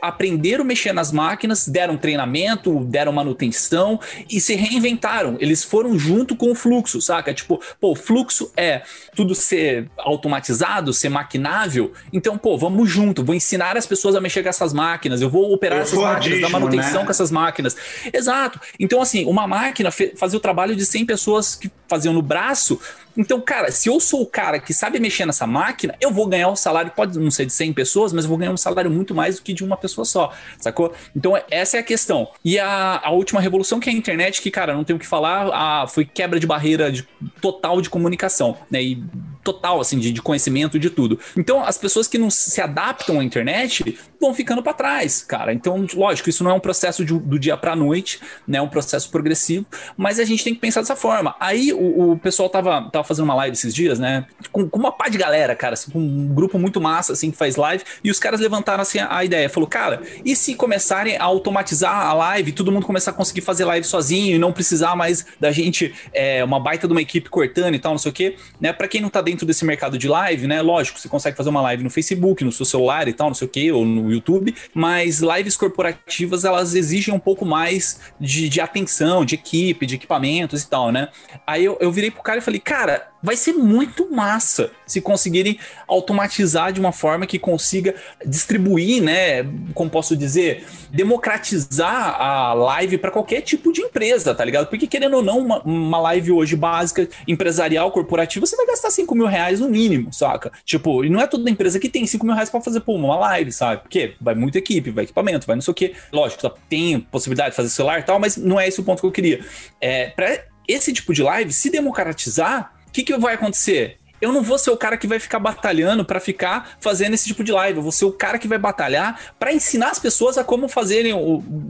[0.58, 5.36] aprenderam a mexer nas máquinas, deram treinamento, deram manutenção e se reinventaram.
[5.40, 7.32] Eles foram junto com o fluxo, saca?
[7.32, 8.82] Tipo, pô, fluxo é
[9.14, 11.92] tudo ser automatizado, ser maquinável.
[12.12, 15.52] Então, pô, vamos junto, vou ensinar as pessoas a mexer com essas máquinas, eu vou
[15.52, 17.04] operar É o essas máquinas, dar manutenção né?
[17.04, 17.76] com essas máquinas.
[18.12, 18.60] Exato.
[18.78, 22.80] Então, assim, uma máquina fazia o trabalho de 100 pessoas que faziam no braço.
[23.18, 26.48] Então, cara, se eu sou o cara que sabe mexer nessa máquina, eu vou ganhar
[26.48, 29.12] um salário, pode não ser de 100 pessoas, mas eu vou ganhar um salário muito
[29.14, 30.92] mais do que de uma pessoa só, sacou?
[31.16, 32.28] Então, essa é a questão.
[32.44, 35.06] E a, a última revolução, que é a internet, que, cara, não tenho o que
[35.06, 37.02] falar, a- foi quebra de barreira de-
[37.40, 38.80] total de comunicação, né?
[38.82, 39.02] E
[39.42, 41.18] total, assim, de, de conhecimento de tudo.
[41.36, 45.52] Então, as pessoas que não se adaptam à internet vão ficando para trás, cara.
[45.52, 48.58] Então, lógico, isso não é um processo de- do dia para noite, né?
[48.58, 49.64] É um processo progressivo,
[49.96, 51.34] mas a gente tem que pensar dessa forma.
[51.38, 54.26] Aí o, o pessoal tava, tava fazendo uma live esses dias, né?
[54.50, 57.36] Com, com uma pá de galera, cara, assim, com um grupo muito massa, assim, que
[57.36, 61.24] faz live, e os caras levantaram assim a, ideia, falou, cara, e se começarem a
[61.24, 65.26] automatizar a live, todo mundo começar a conseguir fazer live sozinho e não precisar mais
[65.38, 68.36] da gente, é, uma baita de uma equipe cortando e tal, não sei o quê,
[68.60, 68.72] né?
[68.72, 70.60] Pra quem não tá dentro desse mercado de live, né?
[70.62, 73.46] Lógico, você consegue fazer uma live no Facebook, no seu celular e tal, não sei
[73.46, 78.60] o quê, ou no YouTube, mas lives corporativas, elas exigem um pouco mais de, de
[78.60, 81.08] atenção, de equipe, de equipamentos e tal, né?
[81.46, 85.58] Aí eu, eu virei pro cara e falei, cara, vai ser muito massa se conseguirem
[85.86, 89.44] automatizar de uma forma que consiga distribuir, né?
[89.74, 94.68] Como posso dizer, democratizar a live para qualquer tipo de empresa, tá ligado?
[94.68, 99.14] Porque querendo ou não, uma, uma live hoje básica, empresarial, corporativa, você vai gastar 5
[99.14, 100.52] mil reais no mínimo, saca?
[100.64, 103.16] Tipo, e não é toda empresa que tem 5 mil reais pra fazer pô, uma
[103.16, 103.82] live, sabe?
[103.82, 105.94] Porque vai muita equipe, vai equipamento, vai não sei o quê.
[106.12, 109.06] Lógico, tem possibilidade de fazer celular e tal, mas não é esse o ponto que
[109.06, 109.44] eu queria.
[109.80, 113.96] É, pra esse tipo de live se democratizar, que, que vai acontecer?
[114.20, 117.44] Eu não vou ser o cara que vai ficar batalhando para ficar fazendo esse tipo
[117.44, 117.78] de live.
[117.78, 121.12] Eu vou ser o cara que vai batalhar para ensinar as pessoas a como fazerem,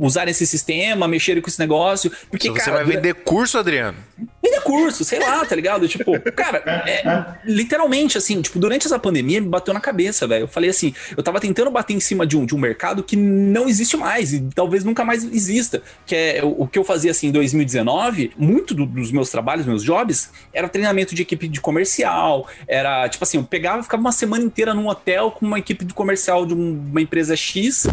[0.00, 2.10] usar esse sistema, mexerem com esse negócio.
[2.30, 3.98] Porque, Se você cara, vai vender curso, Adriano.
[4.42, 5.88] Vender curso, sei lá, tá ligado?
[5.88, 7.02] Tipo, cara, é,
[7.44, 10.44] literalmente, assim, tipo, durante essa pandemia me bateu na cabeça, velho.
[10.44, 13.16] Eu falei assim, eu tava tentando bater em cima de um, de um mercado que
[13.16, 15.82] não existe mais e talvez nunca mais exista.
[16.06, 19.66] Que é o, o que eu fazia assim em 2019, muito do- dos meus trabalhos,
[19.66, 22.46] meus jobs, era treinamento de equipe de comercial.
[22.68, 25.92] Era, tipo assim, eu pegava, ficava uma semana inteira num hotel com uma equipe de
[25.92, 27.86] comercial de um- uma empresa X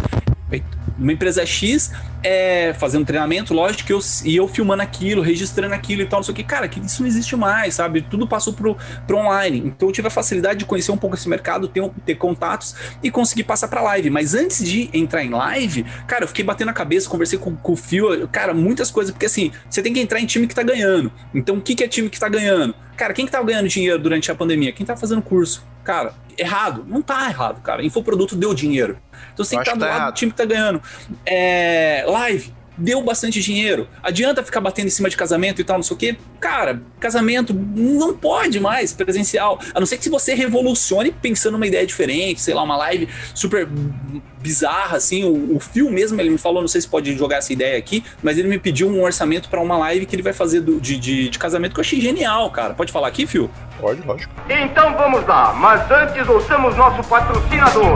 [0.97, 1.91] uma empresa X
[2.25, 6.23] é, fazendo treinamento, lógico, que eu, e eu filmando aquilo, registrando aquilo e tal, não
[6.23, 6.43] sei o que.
[6.43, 8.01] Cara, que isso não existe mais, sabe?
[8.01, 9.59] Tudo passou pro, pro online.
[9.59, 13.11] Então eu tive a facilidade de conhecer um pouco esse mercado, ter, ter contatos e
[13.11, 14.09] conseguir passar pra live.
[14.09, 17.73] Mas antes de entrar em live, cara, eu fiquei batendo a cabeça, conversei com, com
[17.73, 20.63] o Fio, cara, muitas coisas, porque assim, você tem que entrar em time que tá
[20.63, 21.11] ganhando.
[21.31, 22.73] Então o que, que é time que tá ganhando?
[22.97, 24.71] Cara, quem que tava ganhando dinheiro durante a pandemia?
[24.71, 25.63] Quem tá fazendo curso?
[25.83, 26.85] Cara, errado.
[26.87, 27.83] Não tá errado, cara.
[27.83, 28.97] Infoproduto deu dinheiro.
[29.33, 30.13] Então você tem que estar do que tá lado errado.
[30.13, 30.81] do time que tá ganhando.
[31.25, 32.53] É, live.
[32.77, 33.87] Deu bastante dinheiro.
[34.03, 36.17] Adianta ficar batendo em cima de casamento e tal, não sei o quê.
[36.41, 39.57] Cara, casamento não pode mais presencial.
[39.73, 43.07] A não ser que se você revolucione pensando numa ideia diferente, sei lá, uma live
[43.33, 43.65] super
[44.41, 45.23] bizarra, assim.
[45.23, 48.03] O, o Phil mesmo, ele me falou, não sei se pode jogar essa ideia aqui,
[48.21, 50.97] mas ele me pediu um orçamento pra uma live que ele vai fazer do- de,
[50.97, 52.73] de, de casamento que eu achei genial, cara.
[52.73, 53.49] Pode falar aqui, Phil?
[53.79, 54.33] Pode, lógico.
[54.49, 57.95] Então vamos lá, mas antes ouçamos nosso patrocinador.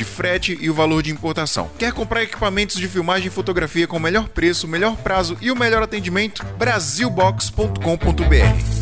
[0.03, 1.69] frete e o valor de importação.
[1.77, 5.55] Quer comprar equipamentos de filmagem e fotografia com o melhor preço, melhor prazo e o
[5.55, 6.43] melhor atendimento?
[6.57, 8.81] Brasilbox.com.br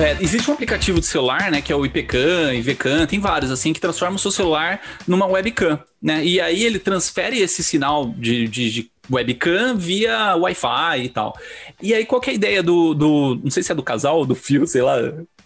[0.00, 3.72] É, existe um aplicativo de celular, né, que é o IPCam, IVCam, tem vários, assim,
[3.72, 6.24] que transforma o seu celular numa webcam, né?
[6.24, 11.34] E aí ele transfere esse sinal de, de, de webcam via Wi-Fi e tal.
[11.82, 14.24] E aí qual que é a ideia do, do não sei se é do casal
[14.24, 14.96] do Fio, sei lá,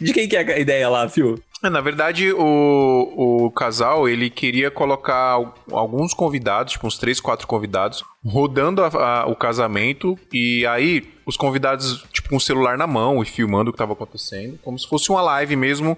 [0.01, 1.41] de quem que é a ideia lá, Fio?
[1.63, 7.21] É, Na verdade, o, o casal, ele queria colocar al- alguns convidados, tipo uns três,
[7.21, 8.89] quatro convidados, rodando a-
[9.23, 13.71] a- o casamento e aí os convidados, tipo, com o celular na mão e filmando
[13.71, 15.97] o que estava acontecendo, como se fosse uma live mesmo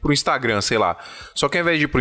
[0.00, 0.96] pro Instagram, sei lá.
[1.34, 2.00] Só que ao invés de ir pro,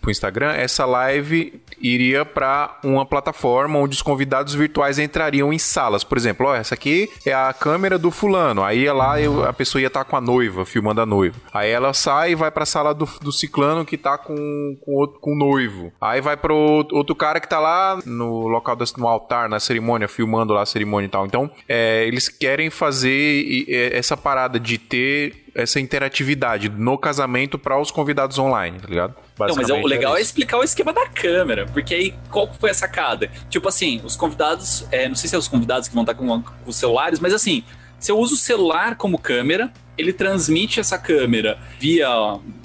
[0.00, 6.04] pro Instagram, essa live iria para uma plataforma onde os convidados virtuais entrariam em salas.
[6.04, 8.62] Por exemplo, ó, essa aqui é a câmera do fulano.
[8.62, 11.36] Aí lá eu- a pessoa ia estar com a noiva, filmando a noiva.
[11.52, 14.36] Aí ela sai e vai pra sala do, do ciclano que tá com,
[14.80, 15.92] com, outro, com o noivo.
[16.00, 16.54] Aí vai pro
[16.92, 20.66] outro cara que tá lá no local da- no altar, na cerimônia, filmando lá a
[20.66, 21.26] cerimônia e tal.
[21.26, 27.90] Então, é, eles querem fazer essa parada de ter essa interatividade no casamento para os
[27.90, 29.14] convidados online, tá ligado?
[29.38, 30.30] Não, mas o legal é isso.
[30.30, 33.30] explicar o esquema da câmera, porque aí qual foi a sacada?
[33.50, 36.42] Tipo assim, os convidados, é, não sei se é os convidados que vão estar com,
[36.42, 37.64] com os celulares, mas assim,
[37.98, 42.08] se eu uso o celular como câmera, ele transmite essa câmera via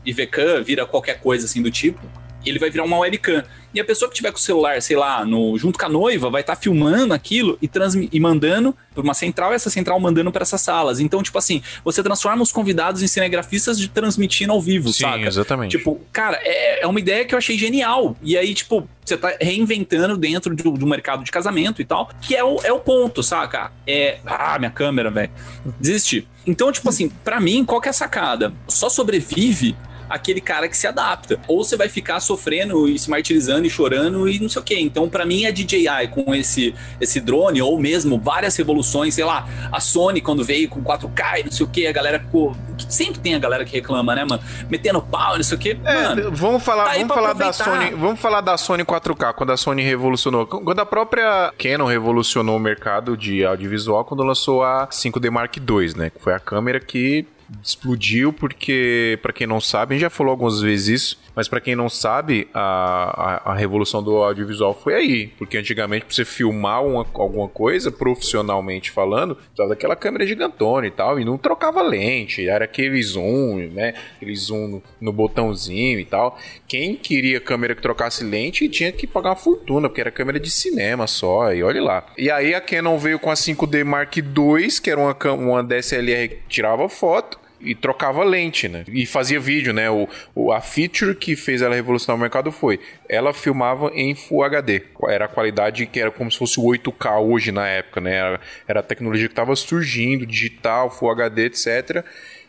[0.05, 1.99] IVCam, vira qualquer coisa assim do tipo,
[2.49, 3.43] ele vai virar uma webcam.
[3.73, 6.29] E a pessoa que tiver com o celular, sei lá, no, junto com a noiva,
[6.29, 7.69] vai estar filmando aquilo e,
[8.11, 10.99] e mandando por uma central, e essa central mandando para essas salas.
[10.99, 15.27] Então, tipo assim, você transforma os convidados em cinegrafistas de transmitindo ao vivo, Sim, saca?
[15.27, 15.77] exatamente.
[15.77, 18.15] Tipo, cara, é, é uma ideia que eu achei genial.
[18.23, 22.35] E aí, tipo, você tá reinventando dentro do, do mercado de casamento e tal, que
[22.35, 23.71] é o, é o ponto, saca?
[23.85, 24.17] É.
[24.25, 25.31] Ah, minha câmera, velho.
[25.79, 26.27] Desistir.
[26.45, 28.53] Então, tipo assim, pra mim, qual que é a sacada?
[28.67, 29.75] Só sobrevive
[30.09, 31.39] aquele cara que se adapta.
[31.47, 34.79] Ou você vai ficar sofrendo e se martirizando e chorando e não sei o quê.
[34.79, 39.47] Então, pra mim, a DJI com esse, esse drone, ou mesmo várias revoluções, sei lá,
[39.71, 42.55] a Sony quando veio com 4K e não sei o quê, a galera ficou
[42.89, 44.41] sempre tem a galera que reclama, né, mano?
[44.69, 45.77] Metendo pau, não sei o quê.
[45.83, 47.53] É, mano, vamos falar, tá vamos falar da.
[47.53, 52.57] Sony, vamos falar da Sony 4K, quando a Sony revolucionou, quando a própria Canon revolucionou
[52.57, 56.79] o mercado de audiovisual quando lançou a 5D Mark II, né, que foi a câmera
[56.79, 57.25] que
[57.63, 61.61] explodiu porque, pra quem não sabe, a gente já falou algumas vezes isso, mas pra
[61.61, 66.25] quem não sabe, a, a, a revolução do audiovisual foi aí, porque antigamente pra você
[66.25, 71.81] filmar uma- alguma coisa, profissionalmente falando, precisava daquela câmera gigantona e tal, e não trocava
[71.83, 76.37] lente, era aquele zoom, né, aquele zoom no, no botãozinho e tal.
[76.67, 80.49] Quem queria câmera que trocasse lente tinha que pagar uma fortuna, porque era câmera de
[80.49, 82.03] cinema só, e olha lá.
[82.17, 86.29] E aí a Canon veio com a 5D Mark II, que era uma, uma DSLR
[86.29, 88.83] que tirava foto, e trocava lente, né?
[88.87, 89.89] E fazia vídeo, né?
[89.89, 94.43] O, o- a feature que fez ela revolucionar o mercado foi: ela filmava em Full
[94.43, 94.81] HD.
[95.07, 98.13] Era a qualidade que era como se fosse o 8K hoje na época, né?
[98.15, 102.03] Era, era a tecnologia que estava surgindo, digital, Full HD, etc.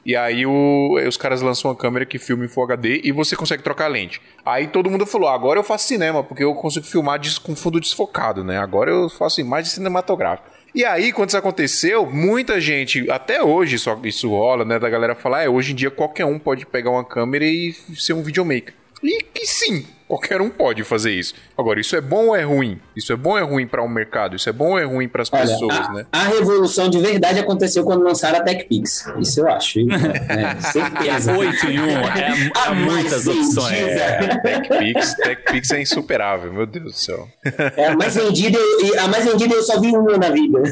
[0.07, 3.37] E aí o- os caras lançam uma câmera que filma em Full HD e você
[3.37, 4.21] consegue trocar lente.
[4.45, 8.43] Aí todo mundo falou: agora eu faço cinema, porque eu consigo filmar com fundo desfocado,
[8.45, 8.59] né?
[8.59, 10.58] Agora eu faço imagem cinematográfica.
[10.75, 14.79] E aí, quando isso aconteceu, muita gente, até hoje só isso rola, né?
[14.79, 18.13] Da galera falar, é, hoje em dia qualquer um pode pegar uma câmera e ser
[18.13, 18.75] um videomaker.
[19.03, 21.35] E que sim, qualquer um pode fazer isso.
[21.57, 22.81] Agora, isso é bom ou é ruim?
[22.97, 24.35] Isso é bom ou é ruim para o mercado?
[24.35, 26.07] Isso é bom ou é ruim para as pessoas, a, né?
[26.11, 29.07] a revolução de verdade aconteceu quando lançaram a TechPix.
[29.21, 29.79] Isso eu acho.
[30.29, 31.37] É, certeza.
[31.37, 33.73] Oito em um, é, A é muitas opções.
[33.77, 37.29] É, TechPix, TechPix é insuperável, meu Deus do céu.
[37.77, 40.63] É, a mais vendida, e a mais vendida eu só vi uma na vida.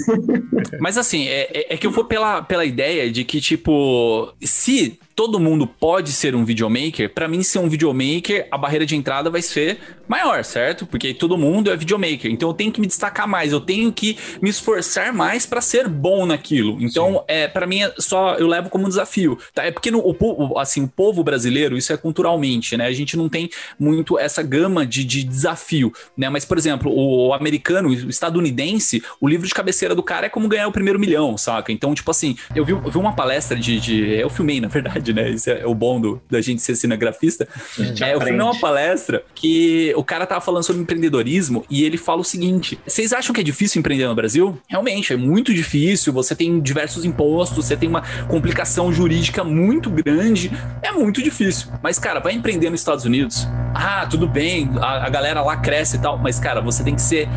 [0.81, 4.99] Mas assim, é, é- é que eu vou pela, pela ideia de que, tipo, se
[5.17, 9.31] todo mundo pode ser um videomaker, pra mim ser um videomaker, a barreira de entrada
[9.31, 10.87] vai ser maior, certo?
[10.87, 12.31] Porque todo mundo é videomaker.
[12.31, 15.89] Então eu tenho que me destacar mais, eu tenho que me esforçar mais pra ser
[15.89, 16.77] bom naquilo.
[16.81, 19.39] Então, é, para mim é só eu levo como um desafio.
[19.55, 19.65] Tá?
[19.65, 22.87] É porque no, o, povo- assim, o povo brasileiro, isso é culturalmente, né?
[22.87, 23.49] A gente não tem
[23.81, 26.29] muito essa gama de, de desafio, né?
[26.29, 30.47] Mas, por exemplo, o, americano, o estadunidense, o livro de cabeceira do cara é como
[30.47, 31.73] ganhar o primeiro milhão, saca?
[31.73, 35.06] Então, tipo assim, eu vi, eu vi uma palestra de, de- Eu filmei, na verdade,
[35.13, 35.31] né?
[35.31, 37.49] Isso é o bom do, da gente ser cinegrafista.
[37.79, 38.61] gente É, eu filmei uma aprende.
[38.61, 43.35] palestra que o cara tava falando sobre empreendedorismo e ele fala o seguinte: vocês acham
[43.35, 44.59] que é difícil empreender no Brasil?
[44.69, 46.13] Realmente, é muito difícil.
[46.13, 50.51] Você tem diversos impostos, você tem uma complicação jurídica muito grande.
[50.83, 51.69] É muito difícil.
[51.83, 53.47] Mas, cara, vai empreender nos Estados Unidos.
[53.75, 56.19] Ah, tudo bem, a, a galera lá cresce e tal.
[56.19, 57.29] Mas, cara, você tem que ser.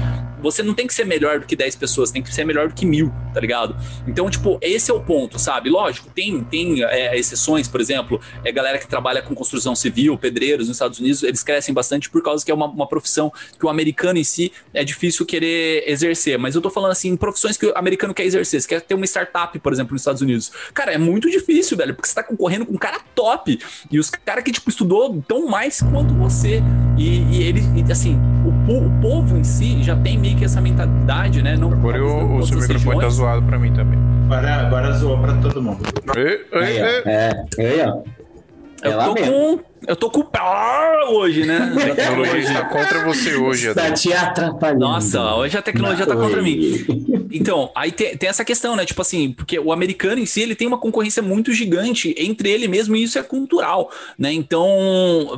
[0.42, 2.74] Você não tem que ser melhor do que 10 pessoas, tem que ser melhor do
[2.74, 3.76] que mil, tá ligado?
[4.08, 5.70] Então, tipo, esse é o ponto, sabe?
[5.70, 10.68] Lógico, tem, tem é, exceções, por exemplo, é galera que trabalha com construção civil, pedreiros
[10.68, 13.70] nos Estados Unidos, eles crescem bastante por causa que é uma, uma profissão que o
[13.70, 16.38] americano em si é difícil querer exercer.
[16.38, 18.62] Mas eu tô falando assim, profissões que o americano quer exercer.
[18.62, 20.52] Você quer ter uma startup, por exemplo, nos Estados Unidos.
[20.74, 23.60] Cara, é muito difícil, velho, porque você tá concorrendo com um cara top.
[23.92, 26.62] E os caras que, tipo, estudou tão mais quanto você.
[26.98, 28.20] E, e ele, e, assim,
[28.78, 31.56] o, po- o povo em si já tem meio que essa mentalidade, né?
[31.58, 33.14] Não, Agora eu- o seu microfone tá regiões.
[33.14, 34.00] zoado pra mim também.
[34.26, 35.80] Agora, agora zoou pra todo mundo.
[36.16, 37.04] Ei, ei, Aí, ei.
[37.06, 38.02] É, aí, ó.
[38.82, 39.60] É Eu tô com.
[39.88, 41.58] Eu tô com pá hoje, né?
[41.92, 43.98] A tecnologia está contra você hoje, Está Adriano.
[43.98, 44.80] te atrapalhando.
[44.80, 46.86] Nossa, hoje a tecnologia tá contra mim.
[47.32, 48.86] Então, aí tem, tem essa questão, né?
[48.86, 52.68] Tipo assim, porque o americano em si, ele tem uma concorrência muito gigante entre ele
[52.68, 54.32] mesmo e isso é cultural, né?
[54.34, 54.68] Então,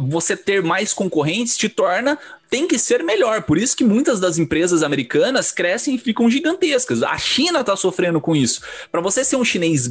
[0.08, 2.18] você ter mais concorrentes te torna
[2.52, 3.44] tem que ser melhor.
[3.44, 7.02] Por isso que muitas das empresas americanas crescem e ficam gigantescas.
[7.02, 8.62] A China tá sofrendo com isso.
[8.92, 9.90] Para você ser um chinês,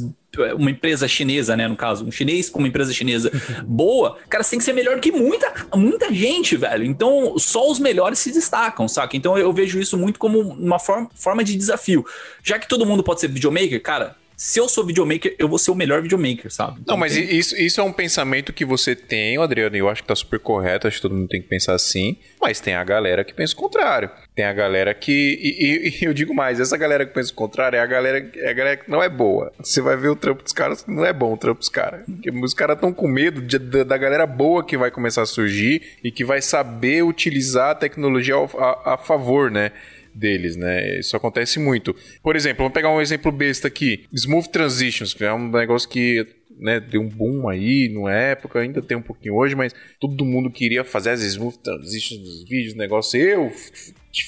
[0.55, 3.31] uma empresa chinesa, né, no caso, um chinês com uma empresa chinesa
[3.65, 6.85] boa, cara, você tem que ser melhor que muita, muita gente, velho.
[6.85, 9.17] Então, só os melhores se destacam, saca?
[9.17, 12.05] Então, eu vejo isso muito como uma forma, forma de desafio.
[12.43, 15.69] Já que todo mundo pode ser videomaker, cara, se eu sou videomaker, eu vou ser
[15.69, 16.81] o melhor videomaker, sabe?
[16.87, 20.01] Não, mas tem- isso, isso é um pensamento que você tem, Adriano, e eu acho
[20.01, 22.83] que tá super correto, acho que todo mundo tem que pensar assim, mas tem a
[22.83, 24.09] galera que pensa o contrário.
[24.35, 25.11] Tem a galera que.
[25.11, 28.31] E, e- e eu digo mais, essa galera que pensa o contrário é a galera,
[28.37, 29.51] é a galera que não é boa.
[29.59, 32.01] Você vai ver o trampo dos caras, não é bom o trampo dos caras.
[32.43, 35.83] Os caras estão com medo de- da, da galera boa que vai começar a surgir
[36.03, 39.71] e que vai saber utilizar a tecnologia ao- a, a favor, né?
[40.13, 40.99] Deles, né?
[40.99, 41.95] Isso acontece muito.
[42.21, 44.05] Por exemplo, vamos pegar um exemplo besta aqui.
[44.13, 46.25] Smooth Transitions, que é um negócio que
[46.59, 50.51] né, deu um boom aí na época, ainda tem um pouquinho hoje, mas todo mundo
[50.51, 53.51] queria fazer as Smooth Transitions nos vídeos, negócio eu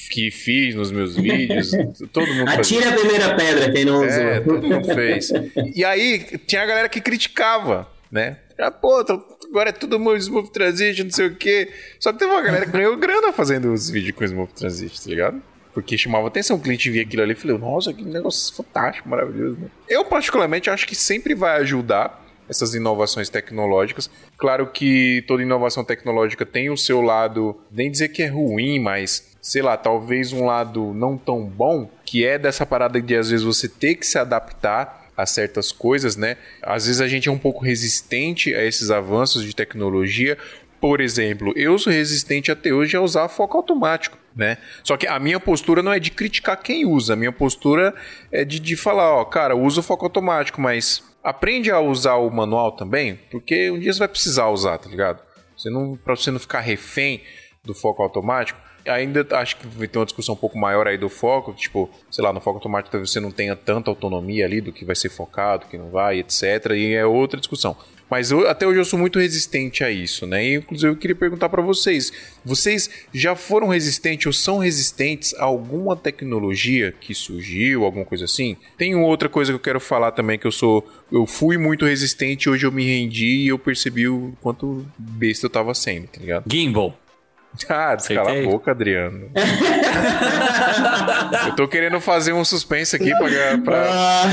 [0.09, 1.71] que fiz nos meus vídeos,
[2.13, 2.79] todo mundo fazia.
[2.79, 4.23] Atira a primeira pedra, quem não usou.
[4.23, 5.31] É, todo mundo fez.
[5.75, 8.37] E aí tinha a galera que criticava, né?
[8.57, 11.69] Ah, pô, agora é tudo Smooth Transition, não sei o quê.
[11.99, 15.09] Só que teve uma galera que ganhou grana fazendo os vídeos com Smooth Transition, tá
[15.09, 15.41] ligado?
[15.73, 19.57] Porque chamava atenção, o cliente via aquilo ali e falou, nossa, que negócio fantástico, maravilhoso.
[19.59, 19.67] né?
[19.89, 24.09] Eu, particularmente, acho que sempre vai ajudar essas inovações tecnológicas.
[24.37, 29.33] Claro que toda inovação tecnológica tem o seu lado, nem dizer que é ruim, mas
[29.41, 33.45] sei lá, talvez um lado não tão bom, que é dessa parada de às vezes
[33.45, 36.37] você ter que se adaptar a certas coisas, né?
[36.61, 40.37] Às vezes a gente é um pouco resistente a esses avanços de tecnologia.
[40.79, 44.57] Por exemplo, eu sou resistente até hoje a usar foco automático, né?
[44.83, 47.93] Só que a minha postura não é de criticar quem usa, a minha postura
[48.31, 52.29] é de, de falar, ó, cara, usa o foco automático, mas aprende a usar o
[52.29, 55.21] manual também, porque um dia você vai precisar usar, tá ligado?
[55.55, 57.21] Você não, pra você não ficar refém
[57.63, 58.59] do foco automático.
[58.85, 62.21] Ainda acho que vai ter uma discussão um pouco maior aí do foco, tipo, sei
[62.21, 65.07] lá, no foco automático talvez você não tenha tanta autonomia ali do que vai ser
[65.07, 66.71] focado, que não vai, etc.
[66.75, 67.77] E é outra discussão.
[68.13, 70.45] Mas eu, até hoje eu sou muito resistente a isso, né?
[70.45, 72.13] E, inclusive eu queria perguntar para vocês:
[72.45, 78.55] vocês já foram resistentes ou são resistentes a alguma tecnologia que surgiu, alguma coisa assim?
[78.77, 82.47] Tem outra coisa que eu quero falar também que eu sou, eu fui muito resistente,
[82.47, 86.43] hoje eu me rendi e eu percebi o quanto besta eu tava sendo, tá ligado?
[86.47, 86.95] Gimbal.
[87.69, 89.29] Ah, cala a boca, Adriano.
[91.47, 93.57] eu tô querendo fazer um suspense aqui pra.
[93.63, 94.23] pra...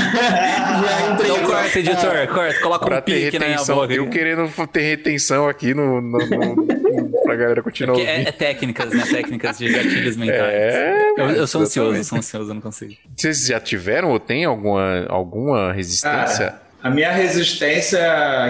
[1.23, 3.75] Então corta, editor, corta, coloca pra um ter pique na minha retenção.
[3.75, 3.93] boca.
[3.93, 6.65] Eu querendo ter retenção aqui no, no, no-
[7.23, 8.27] pra galera continuar Porque é, ouvindo.
[8.27, 9.03] é técnicas, né?
[9.09, 10.39] Técnicas de gatilhos mentais.
[10.41, 12.93] É, eu, eu sou ansioso, eu sou ansioso, eu não consigo.
[13.15, 16.45] Vocês já tiveram ou tem alguma, alguma resistência?
[16.47, 17.99] Cara, a minha resistência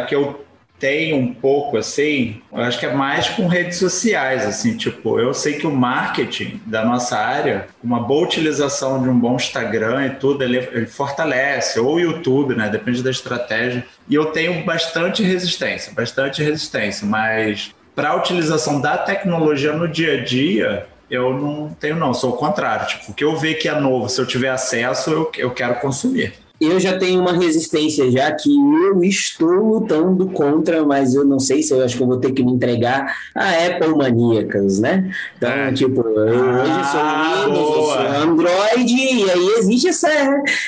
[0.08, 0.44] que eu
[0.82, 5.32] tenho um pouco, assim, eu acho que é mais com redes sociais, assim, tipo, eu
[5.32, 10.10] sei que o marketing da nossa área, uma boa utilização de um bom Instagram e
[10.16, 15.94] tudo, ele, ele fortalece, ou YouTube, né, depende da estratégia, e eu tenho bastante resistência,
[15.94, 21.96] bastante resistência, mas para a utilização da tecnologia no dia a dia, eu não tenho
[21.96, 24.50] não, sou o contrário, tipo, o que eu ver que é novo, se eu tiver
[24.50, 26.34] acesso, eu, eu quero consumir.
[26.62, 31.64] Eu já tenho uma resistência já que eu estou lutando contra, mas eu não sei
[31.64, 35.12] se eu acho que eu vou ter que me entregar a Apple maníacas, né?
[35.38, 35.72] Então, É.
[35.74, 38.00] tipo, eu hoje sou Ah, Windows, eu sou
[38.32, 40.10] Android, e aí existe essa,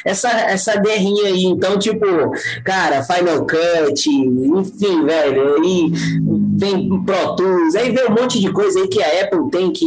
[0.03, 1.43] essa, essa guerrinha aí.
[1.43, 2.05] Então, tipo,
[2.63, 5.91] cara, Final Cut, enfim, velho, aí
[6.55, 9.85] vem Pro Tools, aí vem um monte de coisa aí que a Apple tem que,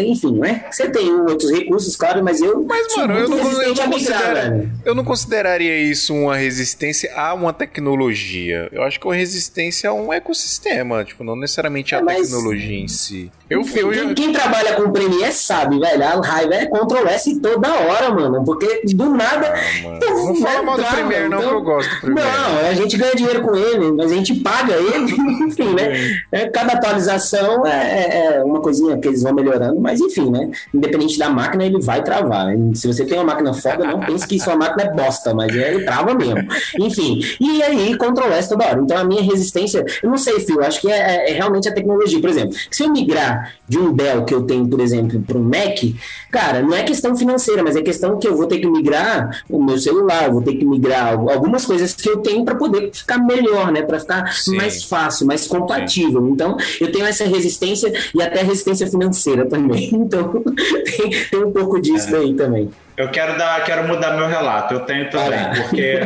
[0.00, 0.64] enfim, né?
[0.70, 4.94] Você tem outros recursos, claro, mas eu Mas, mano, eu não, eu, não considero- eu
[4.94, 5.04] não
[5.44, 8.68] consideraria isso uma resistência a uma tecnologia.
[8.72, 12.88] Eu acho que uma resistência a um ecossistema, tipo, não necessariamente a É, tecnologia em
[12.88, 13.30] si.
[13.50, 16.02] Eu, Enfim, eu, quem, quem trabalha com Premiere sabe, velho.
[16.02, 18.42] A raiva é Ctrl S toda hora, mano.
[18.44, 19.52] Porque do nada.
[19.54, 20.00] Ah, mano.
[20.24, 22.28] Não fala mal do Premiere, não, então- que eu gosto do Premiere.
[22.30, 25.12] Não, a gente ganha dinheiro com ele, mas a gente paga ele,
[25.44, 26.20] enfim, né?
[26.32, 30.50] É, Cada atualização é, é- é uma coisinha que eles vão melhorando, mas enfim, né?
[30.72, 32.46] Independente da máquina, ele vai travar.
[32.74, 35.84] Se você tem uma máquina foda, não pense que sua máquina é bosta, mas ele
[35.84, 36.46] trava mesmo.
[36.80, 38.80] Enfim, e aí Ctrl S toda hora.
[38.80, 41.72] Então a minha resistência, eu não sei, Fio, acho que é, é- é realmente a
[41.72, 42.20] tecnologia.
[42.20, 45.42] Por exemplo, se eu migrar de um Dell que eu tenho, por exemplo, para um
[45.42, 45.78] Mac,
[46.30, 49.62] cara, não é questão financeira, mas é questão que eu vou ter que migrar o
[49.62, 52.90] meu celular, eu vou ter que migrar al- algumas coisas que eu tenho para poder
[52.92, 53.82] ficar melhor, né?
[53.82, 54.56] Para ficar Sim.
[54.56, 56.26] mais fácil, mais compatível.
[56.28, 59.90] Então, eu tenho essa resistência e até resistência financeira também.
[60.04, 60.42] Então,
[60.84, 62.68] tem, tem um pouco disso aí também.
[62.96, 64.74] Eu quero dar, quero mudar meu relato.
[64.74, 65.50] Eu tenho também, lá.
[65.50, 65.98] porque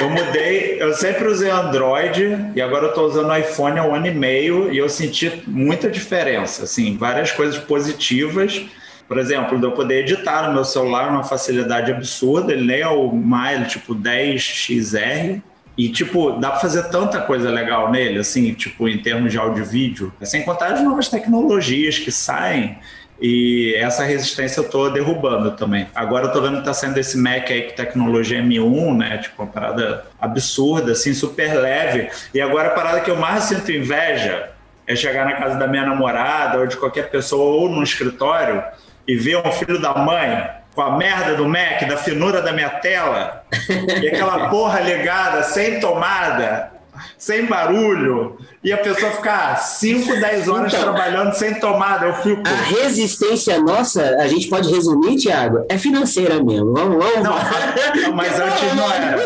[0.00, 4.06] eu mudei, eu sempre usei Android e agora eu tô usando iPhone há um ano
[4.06, 8.64] e meio e eu senti muita diferença, assim, várias coisas positivas.
[9.08, 12.88] Por exemplo, de eu poder editar no meu celular uma facilidade absurda, ele nem é
[12.88, 15.42] o mais, tipo 10XR.
[15.78, 19.62] E, tipo, dá pra fazer tanta coisa legal nele, assim, tipo, em termos de áudio
[19.62, 20.12] e vídeo.
[20.22, 22.78] Sem contar as novas tecnologias que saem.
[23.20, 25.88] E essa resistência eu tô derrubando também.
[25.94, 29.18] Agora eu tô vendo que tá sendo esse Mac aí com tecnologia M1, né?
[29.18, 32.10] Tipo, uma parada absurda, assim, super leve.
[32.34, 34.50] E agora a parada que eu mais sinto inveja
[34.86, 38.62] é chegar na casa da minha namorada ou de qualquer pessoa ou no escritório
[39.08, 42.68] e ver um filho da mãe com a merda do Mac, da finura da minha
[42.68, 43.44] tela
[44.02, 46.70] e aquela porra ligada, sem tomada,
[47.16, 50.82] sem barulho, e a pessoa ficar 5, 10 horas Então.
[50.92, 52.06] trabalhando sem tomada.
[52.06, 52.42] Eu fico.
[52.44, 56.72] A resistência nossa, a gente pode resumir, Thiago, é financeira mesmo.
[56.74, 57.22] Vamos, vamos.
[57.22, 59.16] Não, não, mas antes não era.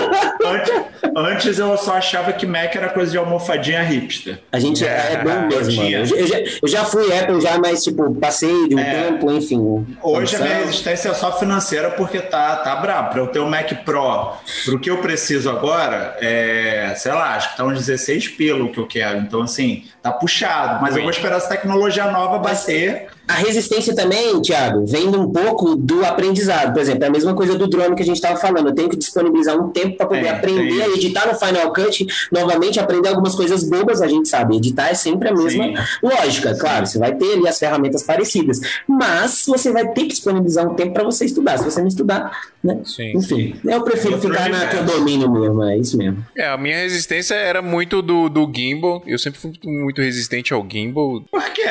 [0.44, 0.72] Antes,
[1.16, 4.38] antes eu só achava que Mac era coisa de almofadinha hipster.
[4.52, 5.82] A gente é, É, bom mesmo.
[5.84, 9.04] Eu, já- eu já, eu já fui Apple já, mas tipo, passei de um É.
[9.04, 9.86] tempo, enfim.
[10.02, 13.10] Hoje a minha resistência é só financeira porque tá, tá brabo.
[13.10, 14.32] Para eu ter um Mac Pro,
[14.66, 18.78] pro que eu preciso agora, é, sei lá, acho que tá uns 16 pelo que
[18.78, 19.29] eu quero.
[19.30, 20.82] Então, assim, tá puxado.
[20.82, 23.08] Mas eu vou esperar essa tecnologia nova bater.
[23.30, 26.72] A resistência também, Thiago, vem um pouco do aprendizado.
[26.72, 28.70] Por exemplo, é a mesma coisa do drone que a gente estava falando.
[28.70, 32.06] Eu tenho que disponibilizar um tempo para poder É, aprender a editar no Final Cut,
[32.32, 34.56] novamente aprender algumas coisas bobas, a gente sabe.
[34.56, 35.74] Editar é sempre a mesma Sim.
[36.02, 36.86] lógica, claro.
[36.86, 40.92] Você vai ter ali as ferramentas parecidas, mas você vai ter que disponibilizar um tempo
[40.92, 41.56] para você estudar.
[41.58, 42.80] Se você não estudar, né?
[42.84, 43.16] Sim.
[43.16, 46.26] Enfim, eu prefiro Outro ficar na condomínio mesmo, é isso mesmo.
[46.36, 49.04] É, a minha resistência era muito do, do gimbal.
[49.06, 51.22] Eu sempre fui muito resistente ao gimbal.
[51.30, 51.62] Por quê?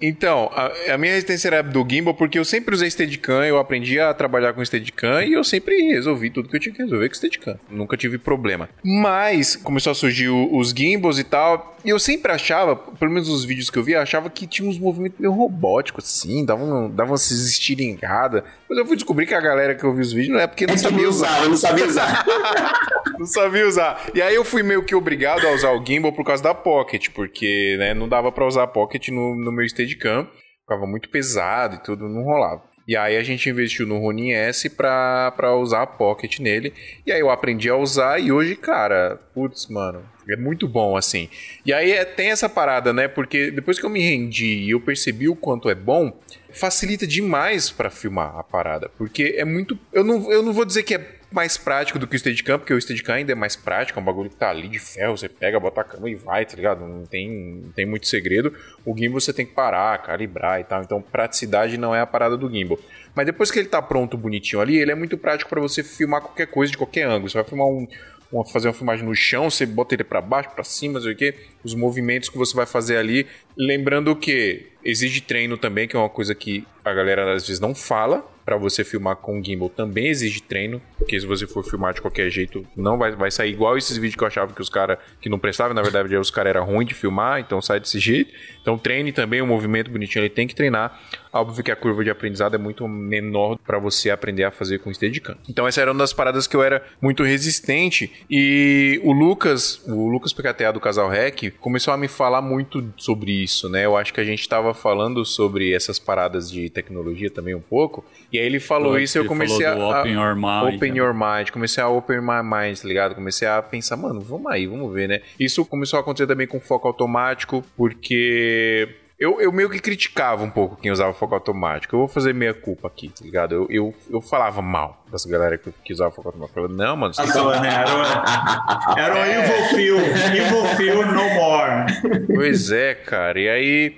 [0.00, 3.98] Então, a, a minha resistência era do gimbal porque eu sempre usei Steadicam, eu aprendi
[3.98, 7.14] a trabalhar com Steadicam e eu sempre resolvi tudo que eu tinha que resolver com
[7.14, 7.58] Steadicam.
[7.70, 8.68] Nunca tive problema.
[8.84, 13.28] Mas começou a surgir o- os gimbals e tal, e eu sempre achava, pelo menos
[13.28, 17.14] nos vídeos que eu via, achava que tinha uns movimentos meio robóticos assim, davam, davam
[17.14, 18.42] essas estilingadas.
[18.68, 20.66] Mas eu fui descobrir que a galera que eu vi os vídeos não é porque
[20.66, 21.26] não É sabia usar.
[21.28, 22.24] usava, eu não sabia usar.
[23.18, 24.10] Não sabia usar.
[24.14, 27.08] E aí eu fui meio que obrigado a usar o gimbal por causa da Pocket,
[27.14, 30.28] porque né, não dava pra usar a Pocket no, no meu Steadicam.
[30.60, 32.62] Ficava muito pesado e tudo, não rolava.
[32.86, 36.72] E aí a gente investiu no Ronin S pra, pra usar a Pocket nele.
[37.04, 41.28] E aí eu aprendi a usar e hoje, cara, putz, mano, é muito bom assim.
[41.64, 43.08] E aí é- tem essa parada, né?
[43.08, 46.16] Porque depois que eu me rendi e eu percebi o quanto é bom,
[46.52, 48.88] facilita demais pra filmar a parada.
[48.96, 49.76] Porque é muito.
[49.92, 52.72] Eu não, eu não vou dizer que é mais prático do que o Steadicam, porque
[52.72, 55.28] o Steadicam ainda é mais prático, é um bagulho que tá ali de ferro, você
[55.28, 56.86] pega, bota a câmera e vai, tá ligado?
[56.86, 57.28] Não tem,
[57.64, 58.54] não tem muito segredo.
[58.84, 62.36] O gimbal você tem que parar, calibrar e tal, então praticidade não é a parada
[62.36, 62.78] do gimbal.
[63.14, 66.20] Mas depois que ele tá pronto, bonitinho ali, ele é muito prático pra você filmar
[66.20, 67.28] qualquer coisa de qualquer ângulo.
[67.30, 67.86] Você vai filmar um,
[68.30, 71.16] uma- fazer uma filmagem no chão, você bota ele pra baixo, pra cima, sei o
[71.16, 73.26] quê, os movimentos que você vai fazer ali.
[73.56, 77.74] Lembrando que exige treino também, que é uma coisa que a galera às vezes não
[77.74, 78.24] fala.
[78.46, 82.30] Pra você filmar com gimbal também exige treino, porque se você for filmar de qualquer
[82.30, 85.28] jeito, não vai, vai sair igual esses vídeos que eu achava que os caras que
[85.28, 88.32] não prestavam, na verdade os caras eram ruins de filmar, então sai desse jeito.
[88.62, 90.96] Então treine também o movimento bonitinho, ele tem que treinar.
[91.40, 94.92] Óbvio que a curva de aprendizado é muito menor pra você aprender a fazer com
[94.92, 95.36] Steadicam.
[95.48, 100.08] Então essa era uma das paradas que eu era muito resistente e o Lucas, o
[100.08, 103.84] Lucas PKTA do Casal Rec, começou a me falar muito sobre isso, né?
[103.84, 108.04] Eu acho que a gente tava falando sobre essas paradas de tecnologia também um pouco,
[108.32, 110.98] e aí ele falou Foi, isso e eu comecei a Open Your Mind, Open né?
[110.98, 113.14] Your Mind, comecei a open my mind, tá ligado?
[113.14, 115.20] Comecei a pensar, mano, vamos aí, vamos ver, né?
[115.38, 118.88] Isso começou a acontecer também com foco automático, porque
[119.18, 121.94] eu, eu meio que criticava um pouco quem usava foco automático.
[121.96, 123.54] Eu vou fazer meia culpa aqui, tá ligado?
[123.54, 126.58] Eu, eu, eu falava mal dessa galera que, que usava foco automático.
[126.58, 127.68] Eu falava, não, mano, você que Passou, né?
[127.74, 129.98] Era, o- era o Evil Phil.
[129.98, 132.26] Evil Phil no more.
[132.34, 133.40] Pois é, cara.
[133.40, 133.96] E aí,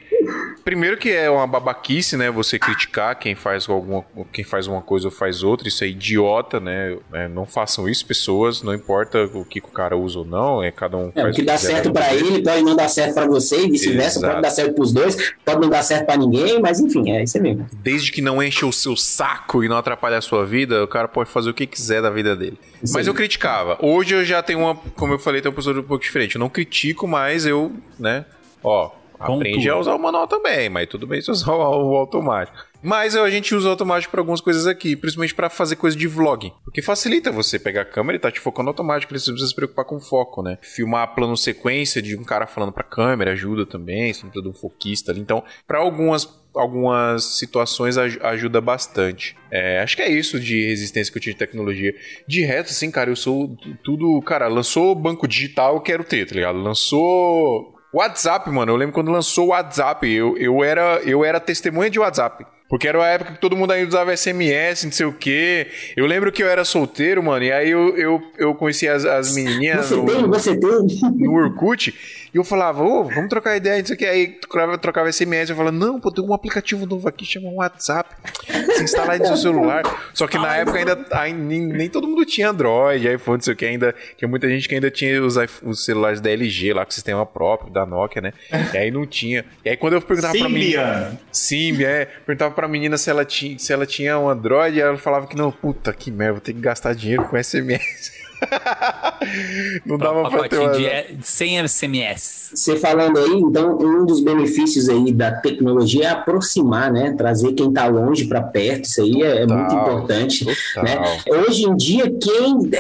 [0.65, 2.31] primeiro que é uma babaquice, né?
[2.31, 6.61] Você criticar quem faz alguma, quem faz uma coisa ou faz outra, isso é idiota,
[6.61, 6.97] né?
[7.13, 8.63] É, não façam isso, pessoas.
[8.63, 11.41] Não importa o que o cara usa ou não, é cada um É, faz o
[11.41, 14.51] que dá certo pra ele pode não dar certo pra você e vice-versa, pode dar
[14.51, 15.08] certo pros dois,
[15.45, 17.67] pode não dar certo pra ninguém, mas enfim, é isso mesmo.
[17.83, 21.09] Desde que não enche o seu saco e não atrapalhe a sua vida, o cara
[21.09, 22.59] pode fazer o que quiser da vida dele.
[22.83, 23.79] Isso mas eu criticava.
[23.81, 26.37] Hoje eu já tenho uma, como eu falei, tem uma postura um pouco diferente.
[26.37, 28.25] Eu não critico, mas eu, né,
[28.63, 32.57] ó, aprende a usar o manual também, mas tudo bem se usar o, automático.
[32.81, 36.07] Mas a gente usa o automático para algumas coisas aqui, principalmente para fazer coisa de
[36.07, 36.53] vlog.
[36.65, 39.55] Porque facilita você pegar a câmera e tá te focando automático, você não precisa se
[39.57, 40.59] preocupar com foco, né?
[40.63, 44.57] Filmar plano sequência de um cara falando pra câmera ajuda também, você não precisa de
[44.57, 45.21] um foquista ali.
[45.21, 49.37] Então, para algumas algumas situações aj- ajuda bastante.
[49.51, 51.95] É, acho que é isso de resistência que eu tinha de tecnologia.
[52.27, 54.21] De reto, assim, cara, eu sou tudo.
[54.23, 56.59] Cara, lançou banco digital, eu quero ter, tá ligado?
[56.59, 57.78] Lançou.
[57.93, 58.73] WhatsApp, mano.
[58.73, 62.47] Eu lembro quando lançou o WhatsApp, eu, eu, era, eu era testemunha de WhatsApp.
[62.69, 65.69] Porque era a época que todo mundo ainda usava SMS, não sei o quê.
[65.97, 69.35] Eu lembro que eu era solteiro, mano, e aí eu, eu, eu conheci as, as
[69.35, 70.71] menininhas Você no, tem, você tem.
[71.17, 71.95] no Orkut,
[72.33, 74.05] e eu falava, ô, vamos trocar ideia, não sei o que.
[74.05, 78.15] Aí trocava, trocava SMS, eu falava, não, pô, tem um aplicativo novo aqui, chama WhatsApp.
[78.47, 79.83] Você instala aí no seu celular.
[80.13, 83.53] Só que na época ainda, ai, nem, nem todo mundo tinha Android, iPhone, não sei
[83.53, 86.85] o que, ainda tinha muita gente que ainda tinha os, os celulares da LG lá,
[86.85, 88.33] com sistema próprio, da Nokia, né?
[88.73, 89.45] E aí não tinha.
[89.65, 91.19] E aí quando eu perguntava pra menina.
[91.33, 92.07] Sim, é.
[92.27, 95.51] Perguntava pra menina se ela tinha, se ela tinha um Android, ela falava que não,
[95.51, 98.28] puta que merda, vou ter que gastar dinheiro com SMS.
[99.85, 100.73] não dava pra ter uma...
[100.73, 102.39] de é- 100 SMS.
[102.55, 107.15] Você falando aí, então, um dos benefícios aí da tecnologia é aproximar, né?
[107.17, 110.45] Trazer quem tá longe para perto, isso aí é, é muito importante.
[110.45, 110.85] total.
[110.85, 111.19] Né?
[111.29, 112.71] Hoje em dia, quem.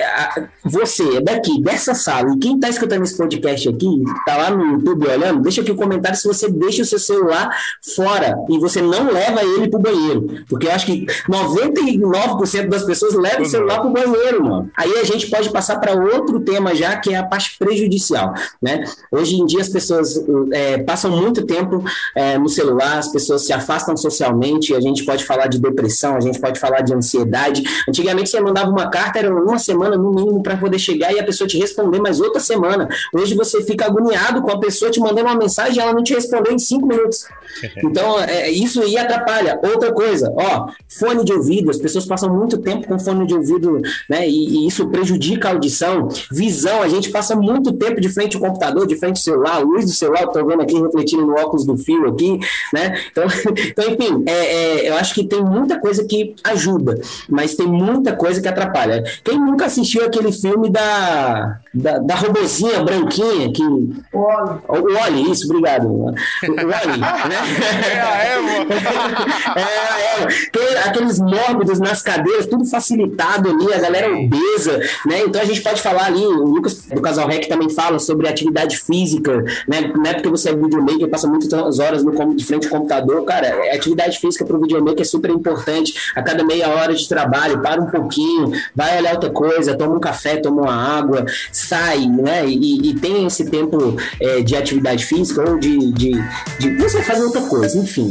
[0.65, 4.73] Você é daqui, dessa sala, e quem tá escutando esse podcast aqui, tá lá no
[4.73, 7.51] YouTube olhando, deixa aqui o comentário se você deixa o seu celular
[7.95, 10.45] fora e você não leva ele pro banheiro.
[10.49, 14.71] Porque eu acho que 99% das pessoas levam o celular pro banheiro, mano.
[14.77, 18.35] Aí a gente pode pode passar para outro tema já, que é a parte prejudicial,
[18.63, 18.85] né?
[19.11, 20.23] Hoje em dia as pessoas
[20.53, 21.83] é, passam muito tempo
[22.15, 26.21] é, no celular, as pessoas se afastam socialmente, a gente pode falar de depressão, a
[26.21, 27.63] gente pode falar de ansiedade.
[27.89, 31.25] Antigamente você mandava uma carta, era uma semana no mínimo para poder chegar e a
[31.25, 32.89] pessoa te responder mais outra semana.
[33.13, 36.15] Hoje você fica agoniado com a pessoa te mandando uma mensagem e ela não te
[36.15, 37.27] respondeu em cinco minutos.
[37.79, 39.59] Então, é, isso aí atrapalha.
[39.63, 43.81] Outra coisa, ó, fone de ouvido, as pessoas passam muito tempo com fone de ouvido,
[44.09, 44.29] né?
[44.29, 48.43] E, e isso prejudica a audição, visão, a gente passa muito tempo de frente ao
[48.43, 51.65] computador, de frente ao celular, a luz do celular, tô vendo aqui refletindo no óculos
[51.65, 52.39] do fio aqui,
[52.73, 52.99] né?
[53.11, 53.25] Então,
[53.71, 58.15] então enfim, é, é, eu acho que tem muita coisa que ajuda, mas tem muita
[58.17, 59.03] coisa que atrapalha.
[59.23, 63.63] Quem nunca assistiu aquele filme da, da, da robozinha branquinha que.
[63.63, 65.89] O Oli, isso, obrigado.
[65.89, 67.39] O Oli, né?
[67.89, 68.49] É a Eva.
[69.59, 75.23] É, é, Tem aqueles mórbidos nas cadeiras, tudo facilitado ali, a galera obesa, né?
[75.27, 78.79] Então a gente pode falar ali, o Lucas do Casal Rec também fala sobre atividade
[78.79, 79.93] física, né?
[79.95, 83.47] Não é porque você é videomaker, passa muitas horas no, de frente ao computador, cara,
[83.47, 86.13] é atividade física para o videomaker é super importante.
[86.15, 90.01] A cada meia hora de trabalho, para um pouquinho, vai olhar outra coisa, toma um
[90.01, 91.25] café, toma uma água,
[91.69, 92.47] sai, né?
[92.47, 96.13] E, e tem esse tempo é, de atividade física ou de, de,
[96.59, 98.11] de você fazer outra coisa, enfim.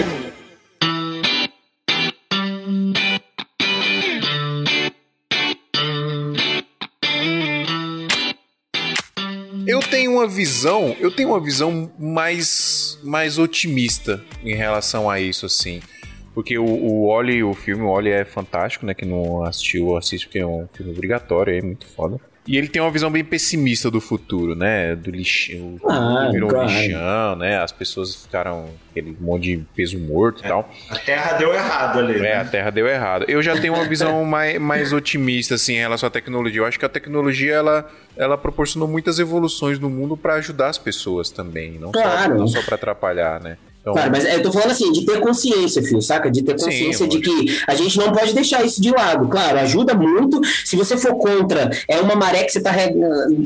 [10.21, 15.81] uma visão, eu tenho uma visão mais, mais otimista em relação a isso, assim.
[16.35, 18.95] Porque o, o Oli, o filme, o Oli é fantástico, né?
[18.95, 22.21] Que não assistiu, assiste porque é um filme obrigatório, é muito foda.
[22.51, 24.96] E ele tem uma visão bem pessimista do futuro, né?
[24.96, 26.68] Do lixo, Ah, virou um claro.
[26.68, 27.57] lixão, né?
[27.61, 30.68] As pessoas ficaram aquele monte de peso morto e tal.
[30.90, 32.16] A Terra deu errado ali.
[32.16, 32.34] É, né?
[32.38, 33.24] a Terra deu errado.
[33.28, 36.61] Eu já tenho uma visão mais, mais otimista assim, em relação à tecnologia.
[36.62, 40.78] Eu acho que a tecnologia ela, ela proporcionou muitas evoluções no mundo para ajudar as
[40.78, 42.32] pessoas também, não Claro.
[42.32, 43.59] só, não só para atrapalhar, né?
[43.81, 46.31] Então, Claro, mas eu tô falando assim, de ter consciência, filho, saca?
[46.31, 47.45] De ter Sim, consciência de lógico.
[47.47, 49.26] que a gente não pode deixar isso de lado.
[49.28, 50.39] Claro, ajuda muito.
[50.66, 52.72] Se você for contra, é uma maré que você tá.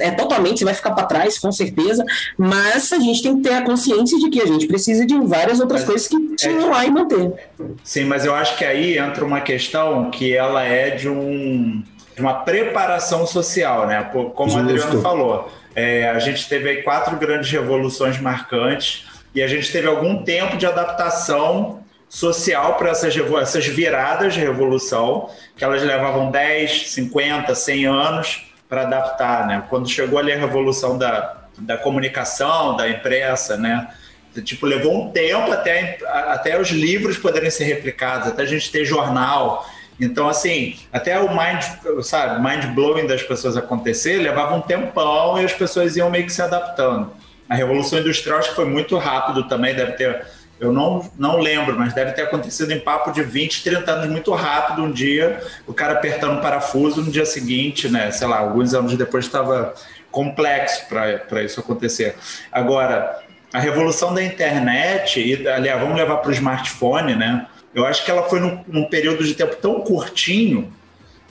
[0.00, 2.04] É totalmente, você vai ficar pra trás, com certeza.
[2.36, 5.60] Mas a gente tem que ter a consciência de que a gente precisa de várias
[5.60, 7.32] outras Mas coisas que é- tinham lá e manter.
[7.84, 11.82] Sim, mas eu acho que aí entra uma questão que ela é de um
[12.16, 14.02] de uma preparação social, né?
[14.34, 14.58] Como o.
[14.58, 19.04] Adriano falou, é, a gente teve aí quatro grandes revoluções marcantes
[19.34, 25.28] e a gente teve algum tempo de adaptação social para essas, essas viradas de revolução,
[25.56, 29.64] que elas levavam 10, 50, 100 anos para adaptar, né?
[29.68, 33.88] Quando chegou ali a revolução da, da comunicação, da imprensa, né?
[34.44, 38.84] Tipo, levou um tempo até, até os livros poderem ser replicados, até a gente ter
[38.84, 39.68] jornal.
[40.00, 41.62] Então, assim, até o mind,
[42.02, 46.32] sabe, mind blowing das pessoas acontecer levava um tempão e as pessoas iam meio que
[46.32, 47.12] se adaptando.
[47.48, 50.24] A Revolução Industrial acho que foi muito rápido também, deve ter.
[50.58, 54.32] Eu não, não lembro, mas deve ter acontecido em papo de 20, 30 anos, muito
[54.32, 54.82] rápido.
[54.82, 58.10] Um dia, o cara apertando um parafuso, no dia seguinte, né?
[58.10, 59.74] Sei lá, alguns anos depois estava
[60.10, 62.16] complexo para isso acontecer.
[62.52, 63.18] Agora,
[63.52, 67.46] a revolução da internet, e aliás, vamos levar para o smartphone, né?
[67.74, 70.72] Eu acho que ela foi num, num período de tempo tão curtinho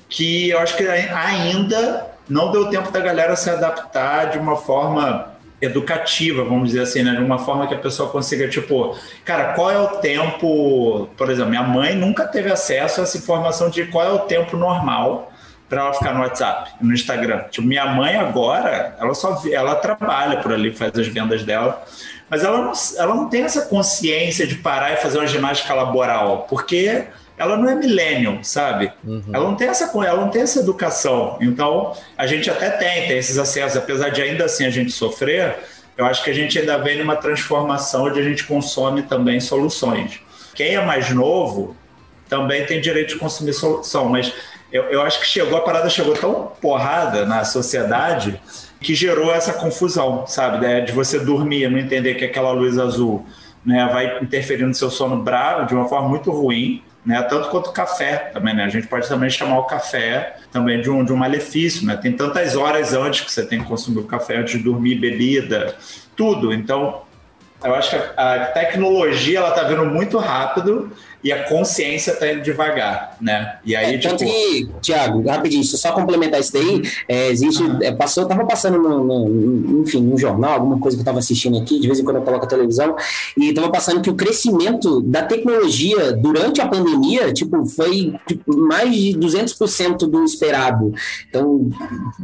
[0.10, 5.33] que eu acho que ainda não deu tempo da galera se adaptar de uma forma
[5.64, 7.16] educativa, vamos dizer assim, né?
[7.16, 11.10] De uma forma que a pessoa consiga, tipo, cara, qual é o tempo?
[11.18, 14.58] Por exemplo, minha mãe nunca teve acesso a essa informação de qual é o tempo
[14.58, 15.32] normal
[15.70, 17.46] para ela ficar no WhatsApp, no Instagram.
[17.50, 21.84] Tipo, minha mãe agora, ela só ela trabalha por ali, faz as vendas dela,
[22.30, 26.46] mas ela não, ela não tem essa consciência de parar e fazer uma ginástica laboral,
[26.50, 27.06] porque
[27.38, 28.92] ela não é millennial, sabe?
[29.34, 31.38] Ela não tem essa ela não tem essa educação.
[31.42, 35.58] Então, a gente até tem, tem esses acessos, apesar de ainda assim a gente sofrer,
[35.98, 40.20] eu acho que a gente ainda vem numa transformação onde a gente consome também soluções.
[40.54, 41.76] Quem é mais novo
[42.30, 44.34] também tem direito de consumir solução, mas
[44.72, 48.42] eu, eu acho que chegou, a parada chegou tão porrada na sociedade
[48.80, 50.82] que gerou essa confusão, sabe?
[50.82, 53.26] De você dormir, não entender que aquela luz azul
[53.66, 57.22] né, vai interferir no seu sono bravo de uma forma muito ruim, né?
[57.24, 58.64] Tanto quanto café também, né?
[58.64, 61.98] A gente pode também chamar o café também de um, de um malefício, né?
[61.98, 65.76] Tem tantas horas antes que você tem que consumir o café antes de dormir, bebida,
[66.16, 66.54] tudo.
[66.54, 67.02] Então,
[67.64, 70.92] eu acho que a, tecnologia ela tá vindo muito rápido
[71.24, 73.56] e a consciência está indo devagar, né?
[73.66, 74.10] E aí, É, tipo.
[74.18, 79.04] tanto que, Tiago, rapidinho, só complementar isso daí, é, existe, é, passou, tava passando no,
[79.04, 82.18] no- enfim, num jornal, alguma coisa que eu tava assistindo aqui, de vez em quando
[82.18, 82.96] eu coloco a televisão,
[83.38, 88.94] e tava passando que o crescimento da tecnologia durante a pandemia, tipo, foi tipo, mais
[88.94, 90.94] de 200% do esperado.
[91.30, 91.70] Então,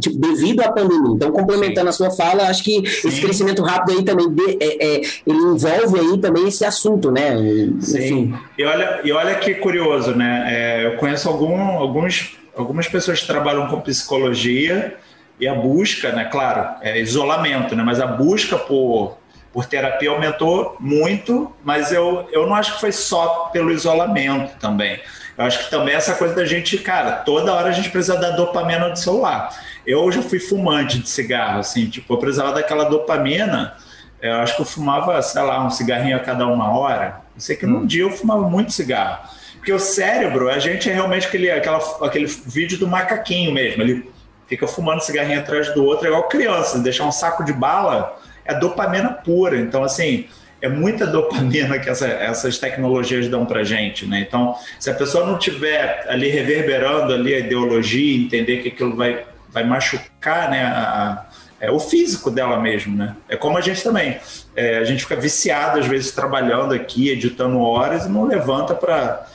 [0.01, 1.13] tipo, devido à pandemia.
[1.15, 5.01] Então, complementando a sua fala, acho que esse crescimento rápido aí também, de- é, é,
[5.25, 7.35] ele envolve aí também esse assunto, né?
[7.81, 8.33] Sim.
[8.57, 10.45] E olha, e olha que curioso, né?
[10.47, 14.97] É, eu conheço algum, alguns, algumas pessoas que trabalham com psicologia
[15.39, 16.25] e a busca, né?
[16.25, 17.83] Claro, é isolamento, né?
[17.83, 19.17] Mas a busca por,
[19.53, 24.99] por terapia aumentou muito, mas eu, eu não acho que foi só pelo isolamento também.
[25.37, 28.31] Eu acho que também essa coisa da gente, cara, toda hora a gente precisa da
[28.31, 29.49] dopamina do celular.
[29.87, 33.73] Eu já fui fumante de cigarro, assim, tipo, eu precisava daquela dopamina.
[34.21, 37.21] Eu acho que eu fumava, sei lá, um cigarrinho a cada uma hora.
[37.39, 39.29] Eu sei que num dia eu fumava muito cigarro.
[39.55, 43.81] Porque o cérebro, a gente é realmente aquele, aquela, aquele vídeo do macaquinho mesmo.
[43.81, 44.09] Ele
[44.45, 46.79] fica fumando cigarrinho atrás do outro, é igual criança.
[46.79, 49.57] Deixar um saco de bala é dopamina pura.
[49.57, 50.27] Então, assim,
[50.61, 54.19] é muita dopamina que essa- essas tecnologias dão pra gente, né?
[54.27, 59.23] Então, se a pessoa não tiver ali reverberando ali a ideologia, entender que aquilo vai,
[59.49, 60.63] vai machucar, né?
[60.65, 61.25] a-
[61.60, 63.16] é, o físico dela mesmo, né?
[63.28, 64.18] É como a gente também.
[64.55, 69.26] É, a gente fica viciado, às vezes, trabalhando aqui, editando horas e não levanta para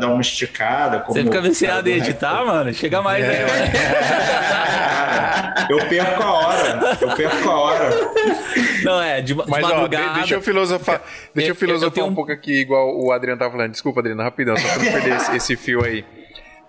[0.00, 1.00] dar uma esticada.
[1.00, 2.72] como Você fica viciado do em editar, mano?
[2.74, 3.28] Chega mais É.
[3.28, 3.72] aí, mano.
[5.70, 6.98] Eu perco a hora.
[7.00, 7.90] Eu perco a hora.
[8.82, 10.14] Não, é, de, Mas, ó, de- madrugada.
[10.20, 11.02] deixa eu filosofar,
[11.34, 13.72] deixa eu Eu- eu filosofar tenho um um- pouco aqui, igual o Adriano tava falando.
[13.72, 16.04] Desculpa, Adriano, rapidão, só pra não perder esse, esse fio aí.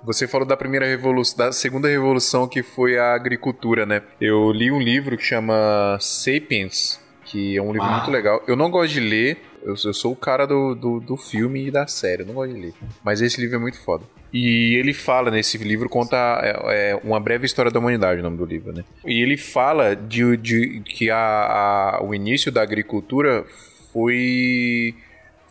[0.03, 4.01] Você falou da primeira revolução, da segunda revolução que foi a agricultura, né?
[4.19, 7.97] Eu li um livro que chama Sapiens, que é um livro Ah.
[7.97, 8.41] muito legal.
[8.47, 11.71] Eu não gosto de ler, eu, eu sou o cara do, do, do filme e
[11.71, 12.73] da série, eu não gosto de ler.
[13.03, 14.03] Mas esse livro é muito foda.
[14.31, 18.37] E ele fala nesse livro, conta é, é, uma breve história da humanidade, o nome
[18.37, 18.83] do livro, né?
[19.05, 23.43] E ele fala de, de que a, a- o início da agricultura
[23.91, 24.93] foi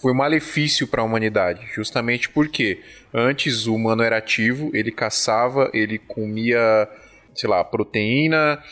[0.00, 2.80] foi um malefício para a humanidade, justamente porque
[3.12, 6.88] antes o humano era ativo, ele caçava, ele comia,
[7.34, 8.62] sei lá, proteína,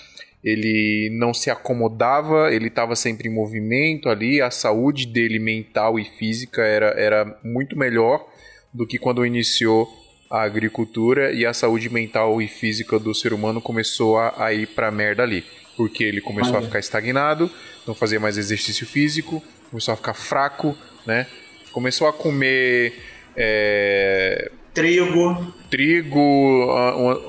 [0.42, 6.04] ele não se acomodava, ele estava sempre em movimento ali, a saúde dele mental e
[6.04, 8.24] física era, era muito melhor
[8.72, 9.88] do que quando iniciou
[10.30, 14.66] a agricultura e a saúde mental e física do ser humano começou a, a ir
[14.68, 15.44] pra merda ali.
[15.76, 16.66] Porque ele começou a Olha.
[16.66, 17.50] ficar estagnado,
[17.86, 20.76] não fazia mais exercício físico, começou a ficar fraco,
[21.06, 21.26] né?
[21.72, 22.94] Começou a comer
[23.36, 26.70] é, Trigo, trigo,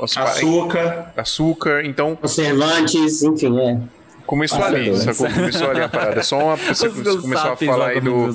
[0.02, 1.14] as açúcar.
[1.16, 3.80] açúcar, então Conservantes, enfim, é.
[4.26, 5.30] começou Nossa, ali, sacou?
[5.34, 6.24] Começou ali a parada.
[6.24, 8.28] Só uma pessoa começou a falar aí do,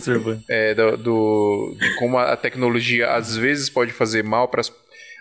[0.49, 4.63] é, do, do- de como a tecnologia às vezes pode fazer mal para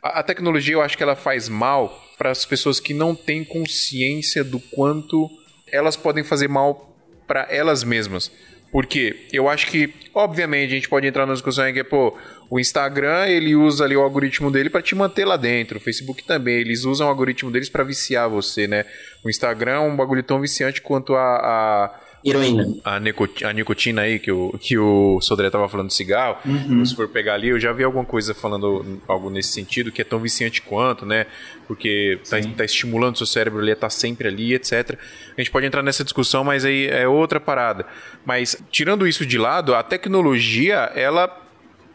[0.04, 3.44] a, a tecnologia eu acho que ela faz mal para as pessoas que não têm
[3.44, 5.30] consciência do quanto
[5.72, 6.96] elas podem fazer mal
[7.28, 8.32] para elas mesmas.
[8.72, 12.18] Porque eu acho que, obviamente, a gente pode entrar na discussão em que, pô,
[12.50, 15.78] o Instagram ele usa ali o algoritmo dele para te manter lá dentro.
[15.78, 18.86] O Facebook também, eles usam o algoritmo deles para viciar você, né?
[19.24, 22.66] O Instagram é um bagulho tão viciante quanto a, a Heroína.
[22.84, 26.38] a, nicot- a nicotina aí que o, que o Sodré tava falando de cigarro,
[26.86, 30.06] se for pegar ali, eu já vi alguma coisa falando algo nesse sentido, que é
[30.06, 31.26] tão viciante quanto, né?
[31.68, 34.98] Porque tá, tá estimulando seu cérebro ali a estar sempre ali, etc.
[35.38, 37.86] A gente pode entrar nessa discussão, mas aí é outra parada.
[38.26, 41.36] Mas, tirando isso de lado, a tecnologia, ela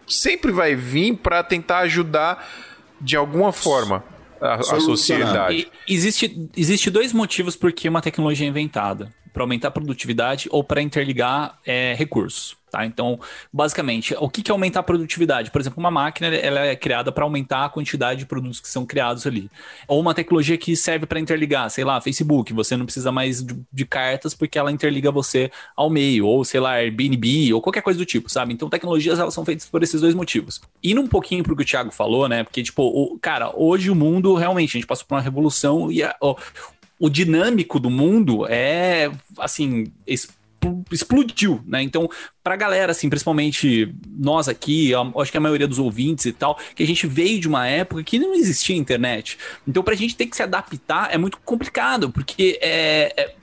[0.06, 2.48] sempre vai vir para tentar ajudar
[3.00, 4.02] de alguma forma
[4.40, 5.68] a, a sociedade.
[5.88, 10.48] E existe, existe dois motivos por que uma tecnologia é inventada: para aumentar a produtividade
[10.50, 12.56] ou para interligar é, recursos.
[12.70, 12.86] Tá?
[12.86, 13.20] Então,
[13.52, 15.50] basicamente, o que que é aumentar a produtividade?
[15.50, 18.86] Por exemplo, uma máquina ela é criada para aumentar a quantidade de produtos que são
[18.86, 19.50] criados ali.
[19.86, 22.52] Ou uma tecnologia que serve para interligar, sei lá, Facebook.
[22.54, 26.58] Você não precisa mais de, de cartas porque ela interliga você ao meio, ou sei
[26.58, 28.54] lá, Airbnb, ou qualquer coisa do tipo, sabe?
[28.54, 30.60] Então, tecnologias elas são feitas por esses dois motivos.
[30.82, 32.42] Indo um pouquinho pro que o Thiago falou, né?
[32.42, 36.02] Porque, tipo, o, cara, hoje o mundo realmente, a gente passou por uma revolução e
[36.02, 36.16] a-
[36.98, 39.92] o dinâmico do mundo é, assim,
[40.90, 41.82] explodiu, né?
[41.82, 42.08] Então,
[42.42, 46.82] pra galera, assim, principalmente nós aqui, acho que a maioria dos ouvintes e tal, que
[46.82, 49.38] a gente veio de uma época que não existia internet.
[49.66, 53.34] Então, pra gente ter que se adaptar é muito complicado, porque é, é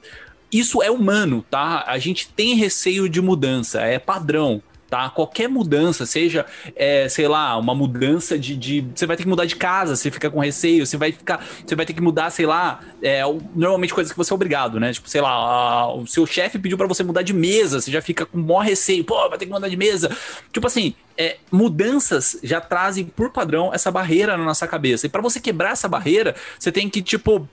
[0.51, 1.83] isso é humano, tá?
[1.87, 4.61] A gente tem receio de mudança, é padrão.
[4.93, 5.09] Tá?
[5.09, 9.45] Qualquer mudança, seja, é, sei lá, uma mudança de, de, Você vai ter que mudar
[9.45, 11.43] de casa, você fica com receio, você vai ficar.
[11.65, 13.23] Você vai ter que mudar, sei lá, é,
[13.55, 14.93] normalmente coisas que você é obrigado, né?
[14.93, 18.03] Tipo, sei lá, a, o seu chefe pediu para você mudar de mesa, você já
[18.03, 20.15] fica com maior receio, pô, vai ter que mudar de mesa.
[20.51, 25.07] Tipo assim, é, mudanças já trazem por padrão essa barreira na nossa cabeça.
[25.07, 27.49] E para você quebrar essa barreira, você tem que, tipo,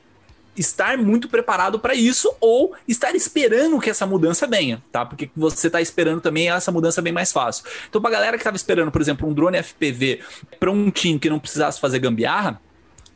[0.57, 5.05] estar muito preparado para isso ou estar esperando que essa mudança venha, tá?
[5.07, 7.65] Porque você está esperando também essa mudança bem mais fácil.
[7.89, 10.21] Então, pra galera que estava esperando, por exemplo, um drone FPV
[10.59, 12.61] prontinho que não precisasse fazer gambiarra,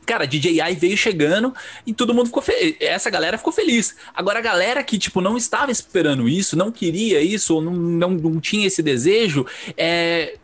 [0.05, 1.55] Cara, DJI veio chegando
[1.87, 2.77] e todo mundo ficou feliz.
[2.81, 3.97] Essa galera ficou feliz.
[4.15, 8.11] Agora, a galera que, tipo, não estava esperando isso, não queria isso, ou não, não,
[8.11, 10.37] não tinha esse desejo, é,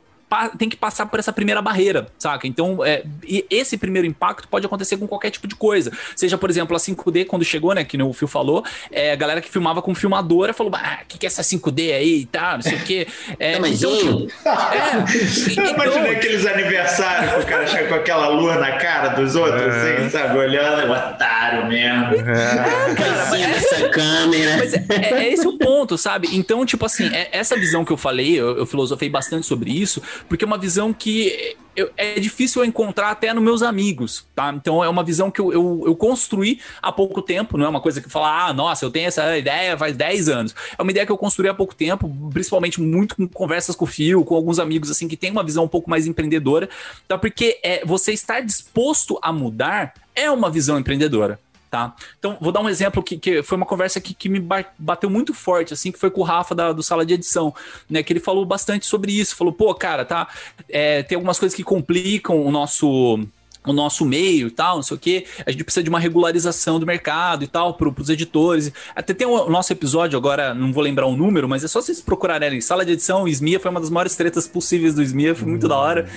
[0.57, 2.47] tem que passar por essa primeira barreira, saca?
[2.47, 3.05] Então, é,
[3.51, 5.91] esse primeiro impacto pode acontecer com qualquer tipo de coisa.
[6.15, 7.85] Seja, por exemplo, a 5D, quando chegou, né?
[7.85, 11.19] Que o Phil falou, é, a galera que filmava com filmadora falou: ah, o que,
[11.19, 13.07] que é essa 5D aí e tal, não sei o quê.
[13.39, 18.57] É, então, tipo, é, então, Imaginei aqueles aniversários que o cara chega com aquela lua
[18.57, 19.97] na cara dos outros, é.
[19.97, 20.39] assim, sabe?
[20.39, 22.15] Olhando, o otário mesmo.
[22.15, 24.57] É, cara, mas, essa câmera.
[24.59, 26.29] Mas é, é, esse o ponto, sabe?
[26.33, 30.03] Então, tipo assim, é, essa visão que eu falei, eu, eu filosofei bastante sobre isso,
[30.29, 31.57] porque é uma visão que
[31.97, 34.53] é difícil eu encontrar até nos meus amigos, tá?
[34.55, 37.81] Então é uma visão que eu, eu, eu, construí há pouco tempo, não é uma
[37.81, 40.55] coisa que fala, ah, nossa, eu tenho essa ideia faz 10 anos.
[40.77, 43.89] É uma ideia que eu construí há pouco tempo, principalmente muito com conversas com o
[43.89, 46.69] Fio, com alguns amigos assim que tem uma visão um pouco mais empreendedora,
[47.07, 47.17] tá?
[47.17, 51.39] Porque é, você estar disposto a mudar é uma visão empreendedora.
[51.71, 51.95] Tá?
[52.19, 54.45] Então, vou dar um exemplo que, que foi uma conversa que, que me
[54.77, 57.55] bateu muito forte, assim, que foi com o Rafa da, do Sala de Edição,
[57.89, 58.03] né?
[58.03, 59.37] Que ele falou bastante sobre isso.
[59.37, 60.27] Falou, pô, cara, tá?
[60.69, 63.25] É, tem algumas coisas que complicam o nosso
[63.67, 66.81] o nosso meio e tal, não sei o que, a gente precisa de uma regularização
[66.81, 68.73] do mercado e tal, para os editores.
[68.97, 72.01] Até tem o nosso episódio, agora não vou lembrar o número, mas é só vocês
[72.01, 72.61] procurarem.
[72.61, 75.77] Sala de edição, SMIA foi uma das maiores tretas possíveis do SMIA, foi muito da
[75.77, 76.09] hora.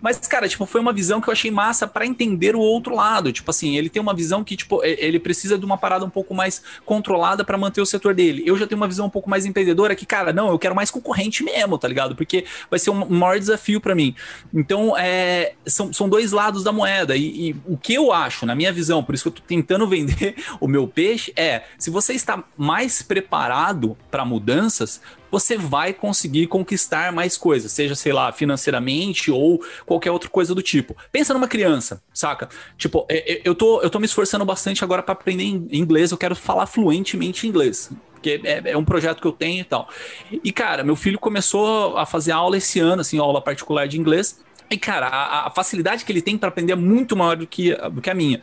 [0.00, 3.32] Mas, cara, tipo, foi uma visão que eu achei massa para entender o outro lado.
[3.32, 6.34] Tipo assim, ele tem uma visão que, tipo, ele precisa de uma parada um pouco
[6.34, 8.42] mais controlada para manter o setor dele.
[8.46, 10.90] Eu já tenho uma visão um pouco mais empreendedora que, cara, não, eu quero mais
[10.90, 12.14] concorrente mesmo, tá ligado?
[12.14, 14.14] Porque vai ser um maior desafio para mim.
[14.54, 17.16] Então, é, são, são dois lados da moeda moeda.
[17.16, 19.86] E, e, o que eu acho, na minha visão, por isso que eu tô tentando
[19.88, 26.46] vender o meu peixe, é se você está mais preparado para mudanças, você vai conseguir
[26.46, 30.94] conquistar mais coisas, seja, sei lá, financeiramente ou qualquer outra coisa do tipo.
[31.10, 32.50] Pensa numa criança, saca?
[32.76, 36.18] Tipo, é, é, eu tô, eu tô me esforçando bastante agora para aprender inglês, eu
[36.18, 37.90] quero falar fluentemente inglês
[38.22, 39.88] porque é, é, um projeto que eu tenho e tal.
[40.30, 44.40] E, cara, meu filho começou a fazer aula esse ano, assim, aula particular de inglês.
[44.72, 47.74] E, cara, a, a facilidade que ele tem para aprender é muito maior do que,
[47.90, 48.42] do que a minha.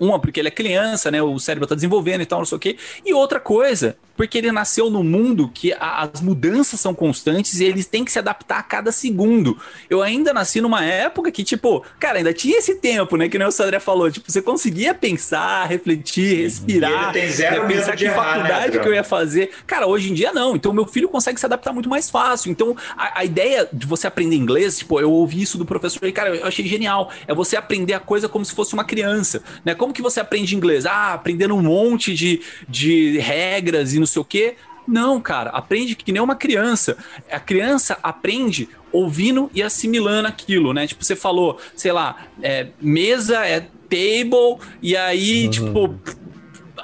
[0.00, 1.22] Uma, porque ele é criança, né?
[1.22, 2.78] O cérebro tá desenvolvendo e tal, não sei o quê.
[3.04, 7.64] E outra coisa, porque ele nasceu no mundo que a, as mudanças são constantes e
[7.64, 9.58] eles têm que se adaptar a cada segundo.
[9.90, 13.28] Eu ainda nasci numa época que, tipo, cara, ainda tinha esse tempo, né?
[13.28, 17.96] Que nem o Sandré falou, tipo, você conseguia pensar, refletir, respirar, tem zero né, pensar
[17.96, 19.50] que errar, faculdade né, que eu ia fazer.
[19.66, 20.56] Cara, hoje em dia não.
[20.56, 22.50] Então, meu filho consegue se adaptar muito mais fácil.
[22.50, 26.12] Então, a, a ideia de você aprender inglês, tipo, eu ouvi isso do professor e,
[26.12, 27.10] cara, eu achei genial.
[27.26, 29.74] É você aprender a coisa como se fosse uma criança, né?
[29.74, 30.86] Como que você aprende inglês?
[30.86, 34.56] Ah, aprendendo um monte de, de regras e não sei o quê.
[34.86, 36.96] Não, cara, aprende que nem uma criança.
[37.30, 40.86] A criança aprende ouvindo e assimilando aquilo, né?
[40.86, 45.50] Tipo, você falou, sei lá, é, mesa é table, e aí, uhum.
[45.50, 46.00] tipo,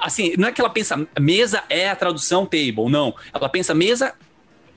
[0.01, 3.15] assim, não é que ela pensa mesa é a tradução table, não.
[3.33, 4.13] Ela pensa mesa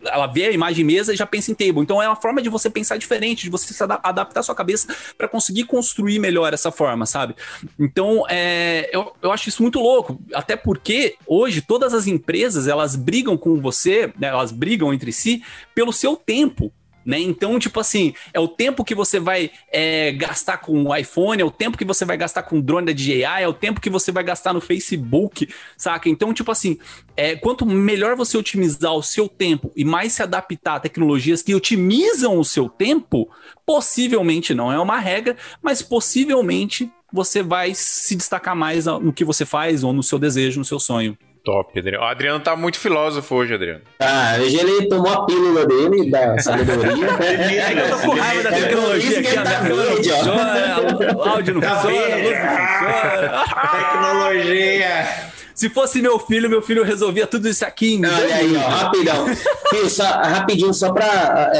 [0.06, 1.80] ela vê a imagem mesa e já pensa em table.
[1.80, 5.64] Então é uma forma de você pensar diferente, de você adaptar sua cabeça para conseguir
[5.64, 7.34] construir melhor essa forma, sabe?
[7.78, 12.96] Então é, eu, eu acho isso muito louco, até porque hoje todas as empresas elas
[12.96, 15.42] brigam com você, né, elas brigam entre si
[15.74, 16.72] pelo seu tempo
[17.06, 17.20] né?
[17.20, 21.44] Então, tipo assim, é o tempo que você vai é, gastar com o iPhone, é
[21.44, 23.88] o tempo que você vai gastar com o drone da DJI, é o tempo que
[23.88, 26.08] você vai gastar no Facebook, saca?
[26.08, 26.76] Então, tipo assim,
[27.16, 31.54] é, quanto melhor você otimizar o seu tempo e mais se adaptar a tecnologias que
[31.54, 33.30] otimizam o seu tempo,
[33.64, 39.46] possivelmente não é uma regra, mas possivelmente você vai se destacar mais no que você
[39.46, 41.16] faz ou no seu desejo, no seu sonho.
[41.46, 42.04] Top, Adriano.
[42.04, 43.82] O Adriano tá muito filósofo hoje, Adriano.
[44.00, 47.06] Ah, hoje ele tomou a pílula dele da sabedoria.
[47.22, 51.22] é que eu tô com raiva da tecnologia aqui, a minha câmera não funciona, o
[51.22, 53.44] áudio não funciona, a luz não funciona.
[53.78, 55.35] Tecnologia.
[55.56, 57.94] Se fosse meu filho, meu filho resolvia tudo isso aqui.
[57.94, 59.26] em Olha aí, ó, rapidão.
[59.70, 61.50] Fio, só, rapidinho, só para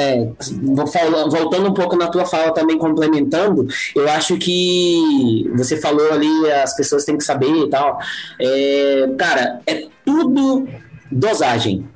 [1.31, 6.77] voltando um pouco na tua fala também complementando, eu acho que você falou ali as
[6.77, 7.99] pessoas têm que saber e tal.
[8.39, 10.69] É, cara, é tudo
[11.11, 11.89] dosagem.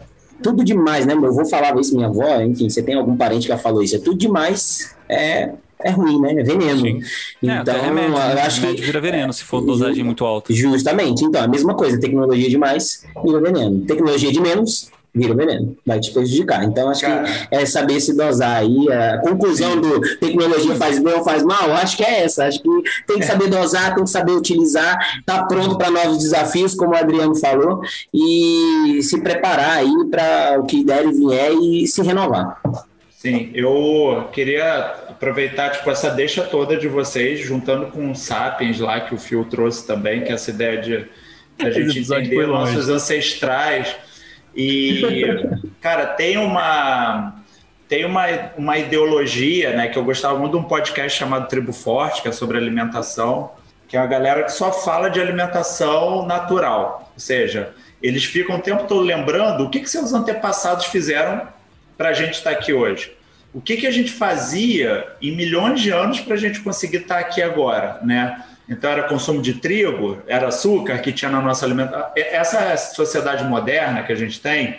[0.42, 1.12] Tudo demais, né?
[1.12, 3.96] Eu vou falar isso minha avó, enfim, você tem algum parente que já falou isso,
[3.96, 5.51] é tudo demais, é
[5.85, 6.33] é ruim, né?
[6.33, 6.87] É veneno.
[6.87, 7.01] É,
[7.43, 8.33] Então, até remédio, né?
[8.35, 10.53] eu acho remédio que vira veneno se for dosagem muito alta.
[10.53, 11.24] Justamente.
[11.24, 12.01] Então, a mesma coisa.
[12.01, 13.81] Tecnologia demais vira veneno.
[13.87, 15.76] Tecnologia de menos vira veneno.
[15.85, 16.62] Vai te prejudicar.
[16.64, 17.24] Então, acho Cara.
[17.24, 18.91] que é saber se dosar aí.
[18.93, 22.47] A conclusão do tecnologia faz bem ou faz mal, acho que é essa.
[22.47, 22.68] Acho que
[23.07, 26.97] tem que saber dosar, tem que saber utilizar, tá pronto para novos desafios, como o
[26.97, 27.81] Adriano falou,
[28.14, 32.61] e se preparar aí para o que der e vier e se renovar.
[33.18, 39.02] Sim, eu queria aproveitar tipo, essa deixa toda de vocês, juntando com o Sapiens lá
[39.02, 41.06] que o Phil trouxe também, que é essa ideia de
[41.58, 43.94] a gente entender nossos ancestrais.
[44.56, 45.02] E,
[45.78, 47.34] cara, tem uma
[47.86, 48.24] tem uma,
[48.56, 52.32] uma ideologia, né, que eu gostava muito de um podcast chamado Tribo Forte, que é
[52.32, 53.50] sobre alimentação,
[53.88, 57.10] que é uma galera que só fala de alimentação natural.
[57.12, 61.48] Ou seja, eles ficam o tempo todo lembrando o que, que seus antepassados fizeram
[61.98, 63.12] para a gente estar aqui hoje.
[63.53, 67.18] O que, que a gente fazia em milhões de anos para a gente conseguir estar
[67.18, 68.44] aqui agora, né?
[68.68, 72.12] Então era consumo de trigo, era açúcar que tinha na nossa alimentação.
[72.14, 74.78] Essa sociedade moderna que a gente tem,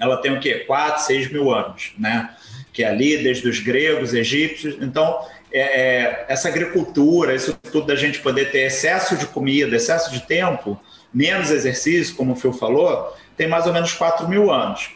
[0.00, 0.64] ela tem o quê?
[0.66, 2.30] 4, 6 mil anos, né?
[2.72, 4.76] Que é ali, desde os gregos, egípcios.
[4.80, 10.10] Então, é, é, essa agricultura, isso tudo da gente poder ter excesso de comida, excesso
[10.10, 10.80] de tempo,
[11.12, 14.90] menos exercício, como o Phil falou, tem mais ou menos 4 mil anos.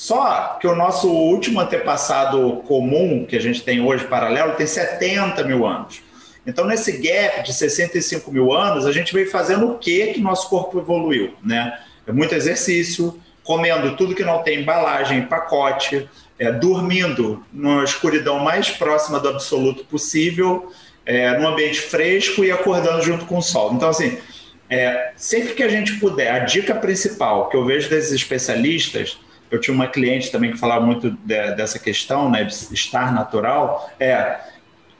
[0.00, 5.44] Só que o nosso último antepassado comum, que a gente tem hoje, paralelo, tem 70
[5.44, 6.00] mil anos.
[6.46, 10.48] Então, nesse gap de 65 mil anos, a gente veio fazendo o que que nosso
[10.48, 11.78] corpo evoluiu, né?
[12.06, 18.70] É muito exercício, comendo tudo que não tem embalagem, pacote, é, dormindo na escuridão mais
[18.70, 20.72] próxima do absoluto possível,
[21.04, 23.74] é, num ambiente fresco e acordando junto com o sol.
[23.74, 24.16] Então, assim,
[24.70, 29.18] é, sempre que a gente puder, a dica principal que eu vejo desses especialistas,
[29.50, 33.90] eu tinha uma cliente também que falava muito de- dessa questão, né, de estar natural,
[33.98, 34.38] é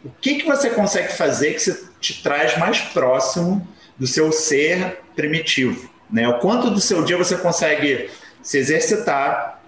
[0.05, 3.67] o que, que você consegue fazer que se te traz mais próximo
[3.99, 6.27] do seu ser primitivo, né?
[6.27, 8.09] O quanto do seu dia você consegue
[8.43, 9.61] se exercitar,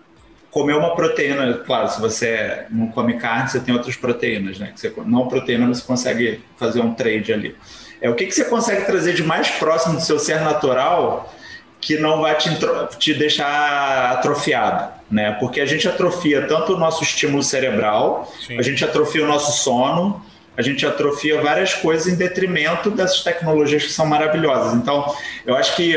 [0.50, 4.72] comer uma proteína, claro, se você não come carne, você tem outras proteínas, né?
[4.72, 7.56] Que você, não proteína, você consegue fazer um trade ali.
[8.00, 11.32] É o que, que você consegue trazer de mais próximo do seu ser natural
[11.82, 12.48] que não vai te,
[12.98, 15.36] te deixar atrofiado, né?
[15.38, 20.24] Porque a gente atrofia tanto o nosso estímulo cerebral, a gente atrofia o nosso sono,
[20.56, 24.74] a gente atrofia várias coisas em detrimento dessas tecnologias que são maravilhosas.
[24.74, 25.14] Então,
[25.44, 25.96] eu acho que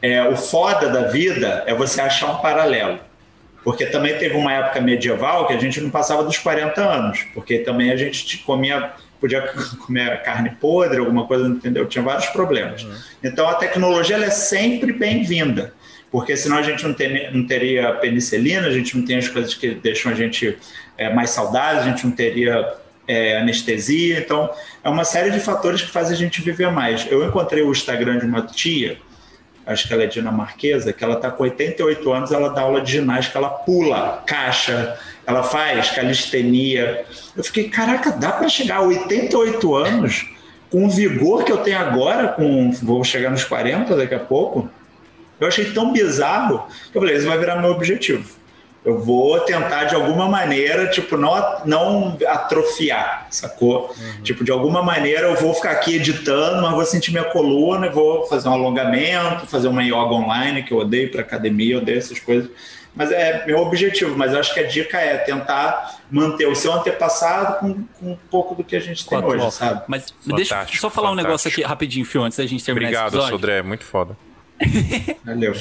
[0.00, 2.98] é, o foda da vida é você achar um paralelo.
[3.64, 7.58] Porque também teve uma época medieval que a gente não passava dos 40 anos, porque
[7.58, 9.42] também a gente te- comia, podia
[9.86, 11.86] comer carne podre, alguma coisa, entendeu?
[11.86, 12.86] Tinha vários problemas.
[13.22, 15.72] Então a tecnologia ela é sempre bem-vinda,
[16.10, 19.54] porque senão a gente não, tem- não teria penicilina, a gente não tem as coisas
[19.54, 20.56] que deixam a gente
[20.96, 22.74] é, mais saudável, a gente não teria
[23.06, 24.18] é, anestesia.
[24.20, 24.50] Então
[24.82, 27.06] é uma série de fatores que fazem a gente viver mais.
[27.10, 28.98] Eu encontrei o Instagram de uma tia
[29.68, 32.92] acho que ela é dinamarquesa, que ela está com 88 anos, ela dá aula de
[32.92, 34.98] ginástica, ela pula caixa,
[35.28, 37.04] ela faz calistenia.
[37.36, 40.26] Eu fiquei, caraca, dá para chegar a 88 anos
[40.70, 44.70] com o vigor que eu tenho agora, com vou chegar nos 40 daqui a pouco.
[45.38, 48.26] Eu achei tão bizarro que eu falei, isso vai virar meu objetivo.
[48.82, 51.34] Eu vou tentar de alguma maneira, tipo, não,
[51.66, 53.94] não atrofiar, sacou?
[54.22, 58.24] Tipo, de alguma maneira eu vou ficar aqui editando, mas vou sentir minha coluna, vou
[58.26, 62.18] fazer um alongamento, fazer uma yoga online, que eu odeio para academia, eu odeio essas
[62.18, 62.48] coisas.
[62.94, 66.72] Mas é meu objetivo, mas eu acho que a dica é tentar manter o seu
[66.72, 69.82] antepassado com, com um pouco do que a gente tem hoje, sabe?
[69.86, 71.60] Mas deixa eu Fantástico, só falar um negócio fantástico.
[71.60, 73.36] aqui rapidinho, Fio, antes da gente terminar Obrigado, esse episódio.
[73.38, 73.62] Sodré.
[73.62, 74.16] Muito foda.
[75.24, 75.54] Valeu.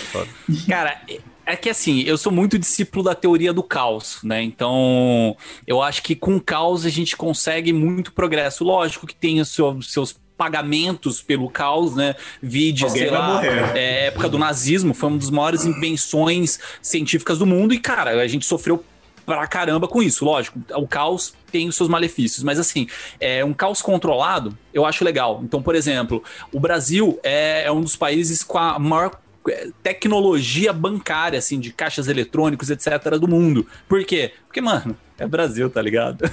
[0.67, 0.99] Cara,
[1.45, 4.41] é que assim, eu sou muito discípulo da teoria do caos, né?
[4.41, 8.63] Então, eu acho que com caos a gente consegue muito progresso.
[8.63, 12.15] Lógico que tem os seu- seus pagamentos pelo caos, né?
[12.41, 13.41] Vide, Alguém sei lá,
[13.75, 18.27] é, época do nazismo, foi uma das maiores invenções científicas do mundo e, cara, a
[18.27, 18.83] gente sofreu
[19.25, 20.23] pra caramba com isso.
[20.23, 22.88] Lógico, o caos tem os seus malefícios, mas assim,
[23.19, 25.41] é um caos controlado, eu acho legal.
[25.43, 26.23] Então, por exemplo,
[26.53, 29.19] o Brasil é, é um dos países com a maior
[29.49, 33.67] é, tecnologia bancária, assim, de caixas eletrônicos, etc., do mundo.
[33.88, 34.33] Por quê?
[34.45, 36.24] Porque, mano, é Brasil, tá ligado?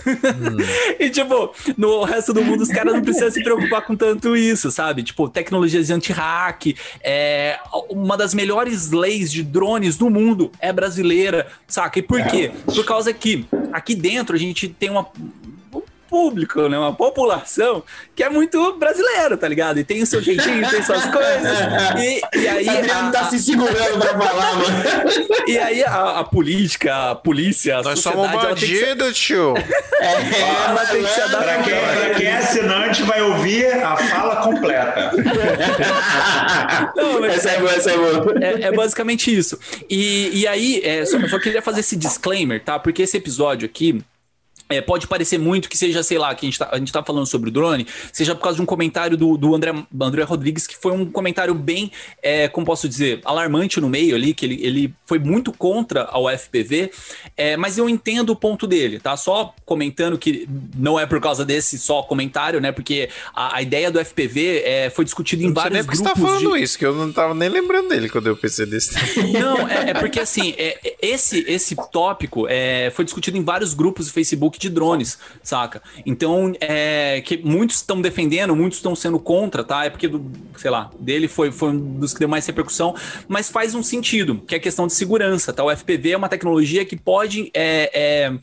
[1.00, 4.70] e, tipo, no resto do mundo, os caras não precisam se preocupar com tanto isso,
[4.70, 5.02] sabe?
[5.02, 7.58] Tipo, tecnologias de anti-hack, é,
[7.88, 11.98] uma das melhores leis de drones do mundo é brasileira, saca?
[11.98, 12.50] E por quê?
[12.66, 15.53] Por causa que aqui dentro a gente tem uma um
[16.14, 16.78] público, né?
[16.78, 17.82] Uma população
[18.14, 19.80] que é muito brasileiro, tá ligado?
[19.80, 21.58] E tem o seu jeitinho, tem suas coisas.
[21.98, 22.68] E, e aí.
[22.68, 24.66] Adriano a- tá se segurando pra falar, mano.
[25.48, 29.54] e aí a, a política, a polícia, a Nós somos bandidos, tio.
[30.00, 31.62] É, ela tem que se Pra adaptar.
[31.64, 35.10] quem, pra quem é assinante, vai ouvir a fala completa.
[36.96, 38.34] Não, mas Essa é boa, essa é boa.
[38.40, 39.58] É, é basicamente isso.
[39.90, 42.78] E, e aí, é, só, eu só queria fazer esse disclaimer, tá?
[42.78, 44.00] Porque esse episódio aqui.
[44.68, 47.02] É, pode parecer muito que seja, sei lá, que a gente, tá, a gente tá
[47.02, 50.66] falando sobre o drone, seja por causa de um comentário do, do André, André Rodrigues,
[50.66, 51.90] que foi um comentário bem,
[52.22, 56.28] é, como posso dizer, alarmante no meio ali, que ele, ele foi muito contra ao
[56.30, 56.90] FPV,
[57.36, 59.16] é, mas eu entendo o ponto dele, tá?
[59.16, 62.72] Só comentando que não é por causa desse só comentário, né?
[62.72, 65.96] Porque a, a ideia do FPV é, foi discutida em Não sei nem vários porque
[65.98, 66.32] você tá grupos.
[66.40, 66.62] falando de...
[66.62, 68.94] isso, que eu não tava nem lembrando dele quando eu pensei desse.
[69.34, 74.06] Não, é, é porque assim, é- esse, esse tópico é, foi discutido em vários grupos
[74.06, 75.82] do Facebook de drones, saca?
[76.04, 79.84] Então, é, que muitos estão defendendo, muitos estão sendo contra, tá?
[79.84, 82.94] É porque, do, sei lá, dele foi, foi um dos que deu mais repercussão,
[83.28, 85.64] mas faz um sentido, que é a questão de segurança, tá?
[85.64, 87.50] O FPV é uma tecnologia que pode.
[87.54, 88.38] é, é,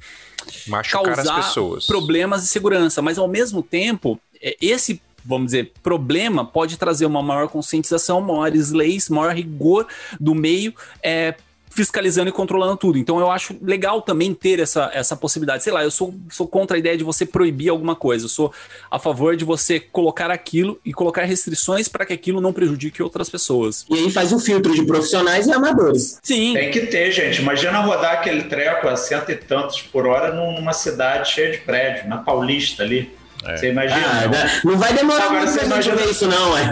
[0.68, 1.86] Machucar as causar pessoas.
[1.86, 7.22] problemas de segurança, mas ao mesmo tempo, é, esse vamos dizer, problema pode trazer uma
[7.22, 9.88] maior conscientização, maiores leis, maior rigor
[10.20, 11.36] do meio, é,
[11.74, 12.98] fiscalizando e controlando tudo.
[12.98, 15.64] Então eu acho legal também ter essa, essa possibilidade.
[15.64, 18.26] Sei lá, eu sou, sou contra a ideia de você proibir alguma coisa.
[18.26, 18.54] Eu sou
[18.92, 23.30] a favor de você colocar aquilo e colocar restrições para que aquilo não prejudique outras
[23.30, 23.86] pessoas.
[23.90, 26.20] E aí faz um filtro de profissionais e amadores.
[26.22, 26.54] Sim.
[26.54, 27.42] Tem que ter, gente.
[27.42, 31.60] Imagina rodar aquele treco a cento e tantos por hora num- numa cidade cheia de
[31.60, 33.10] prédio, na Paulista ali.
[33.44, 34.06] Você imagina?
[34.06, 34.72] Ah, não?
[34.74, 36.72] não vai demorar Agora muito você pra gente imagina- ver isso, não, é.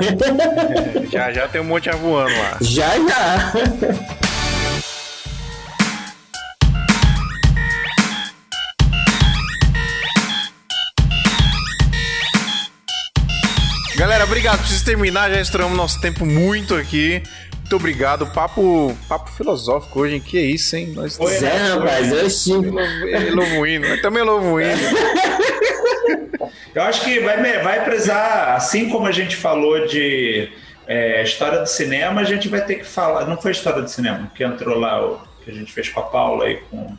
[1.12, 2.58] Já já tem um monte voando lá.
[2.62, 3.54] Já, já.
[14.30, 14.60] Obrigado.
[14.60, 17.22] Preciso terminar, já estouramos nosso tempo muito aqui.
[17.52, 18.28] Muito obrigado.
[18.28, 20.22] Papo, papo filosófico hoje, hein?
[20.22, 20.94] Que é isso, hein?
[20.96, 21.74] Nós né?
[21.74, 22.54] rapaz, oxi.
[22.54, 24.80] Ele lovoindo, mas também lovoindo.
[26.74, 30.50] Eu acho que vai, vai precisar, assim como a gente falou de
[30.88, 33.26] é, história do cinema, a gente vai ter que falar.
[33.26, 36.04] Não foi história do cinema, que entrou lá, o que a gente fez com a
[36.04, 36.96] Paula e com.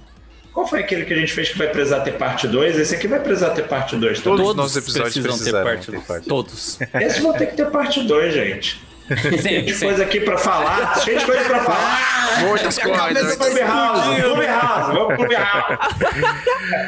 [0.52, 2.78] Qual foi aquele que a gente fez que vai precisar ter parte 2?
[2.78, 4.50] Esse aqui vai precisar ter parte 2 Todos também.
[4.50, 6.28] os nossos episódios precisam ter parte, ter parte.
[6.28, 6.78] Todos.
[6.94, 8.80] Esse vai ter que ter parte 2, gente.
[9.20, 9.86] Cheio Sim, de sim.
[9.86, 12.38] coisa aqui pra falar, cheio de coisa pra falar.
[12.46, 13.36] Muitas coisas.
[13.36, 15.78] Clube House, Clube House, vamos pro Clube House.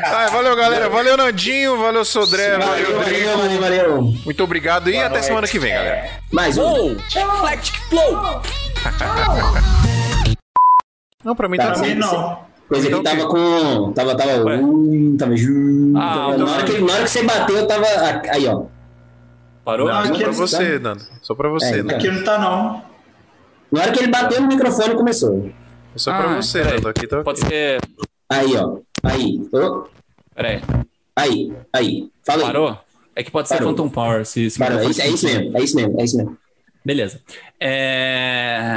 [0.04, 0.88] Ah, valeu, galera.
[0.88, 1.76] Valeu, Nandinho.
[1.78, 2.58] Valeu, Sodré.
[2.58, 3.28] Valeu, Valeu, Rodrigo.
[3.28, 4.02] valeu, valeu, valeu.
[4.24, 6.10] Muito obrigado e até semana que vem, galera.
[6.32, 6.92] Mais um.
[6.92, 8.42] Eclectic Flow!
[11.24, 11.94] Não, pra mim Tá tá bom.
[11.96, 12.51] não.
[12.68, 13.92] Coisa Então, que tava com.
[13.92, 14.44] Tava, tava.
[14.44, 14.60] Ué.
[15.18, 15.98] Tava junto.
[15.98, 17.86] Ah, na, hora que, na hora que você bateu, tava.
[18.30, 18.64] Aí, ó.
[19.64, 19.88] Parou?
[19.88, 21.02] Não, Só aqui pra você, Nando.
[21.20, 21.94] Só pra você, É, Nando.
[21.94, 22.82] Aqui não tá, não.
[23.70, 25.50] Na hora que ele bateu no microfone, começou.
[25.94, 26.74] É Só pra Ah, você, peraí.
[26.76, 26.88] Nando.
[26.88, 27.80] Aqui tá Pode ser.
[28.30, 28.78] Aí, ó.
[29.02, 29.40] Aí.
[29.52, 29.84] Ô,
[30.34, 30.62] Peraí.
[31.14, 31.52] aí.
[31.72, 32.10] Aí.
[32.24, 32.46] Fala aí.
[32.46, 32.78] Parou?
[33.14, 33.70] É que pode ser Parou.
[33.70, 34.24] Phantom Power.
[34.24, 34.78] Se, se Parou.
[34.80, 35.58] É isso, é isso mesmo.
[35.58, 36.00] É isso mesmo.
[36.00, 36.38] É isso mesmo.
[36.84, 37.20] Beleza.
[37.60, 38.76] É.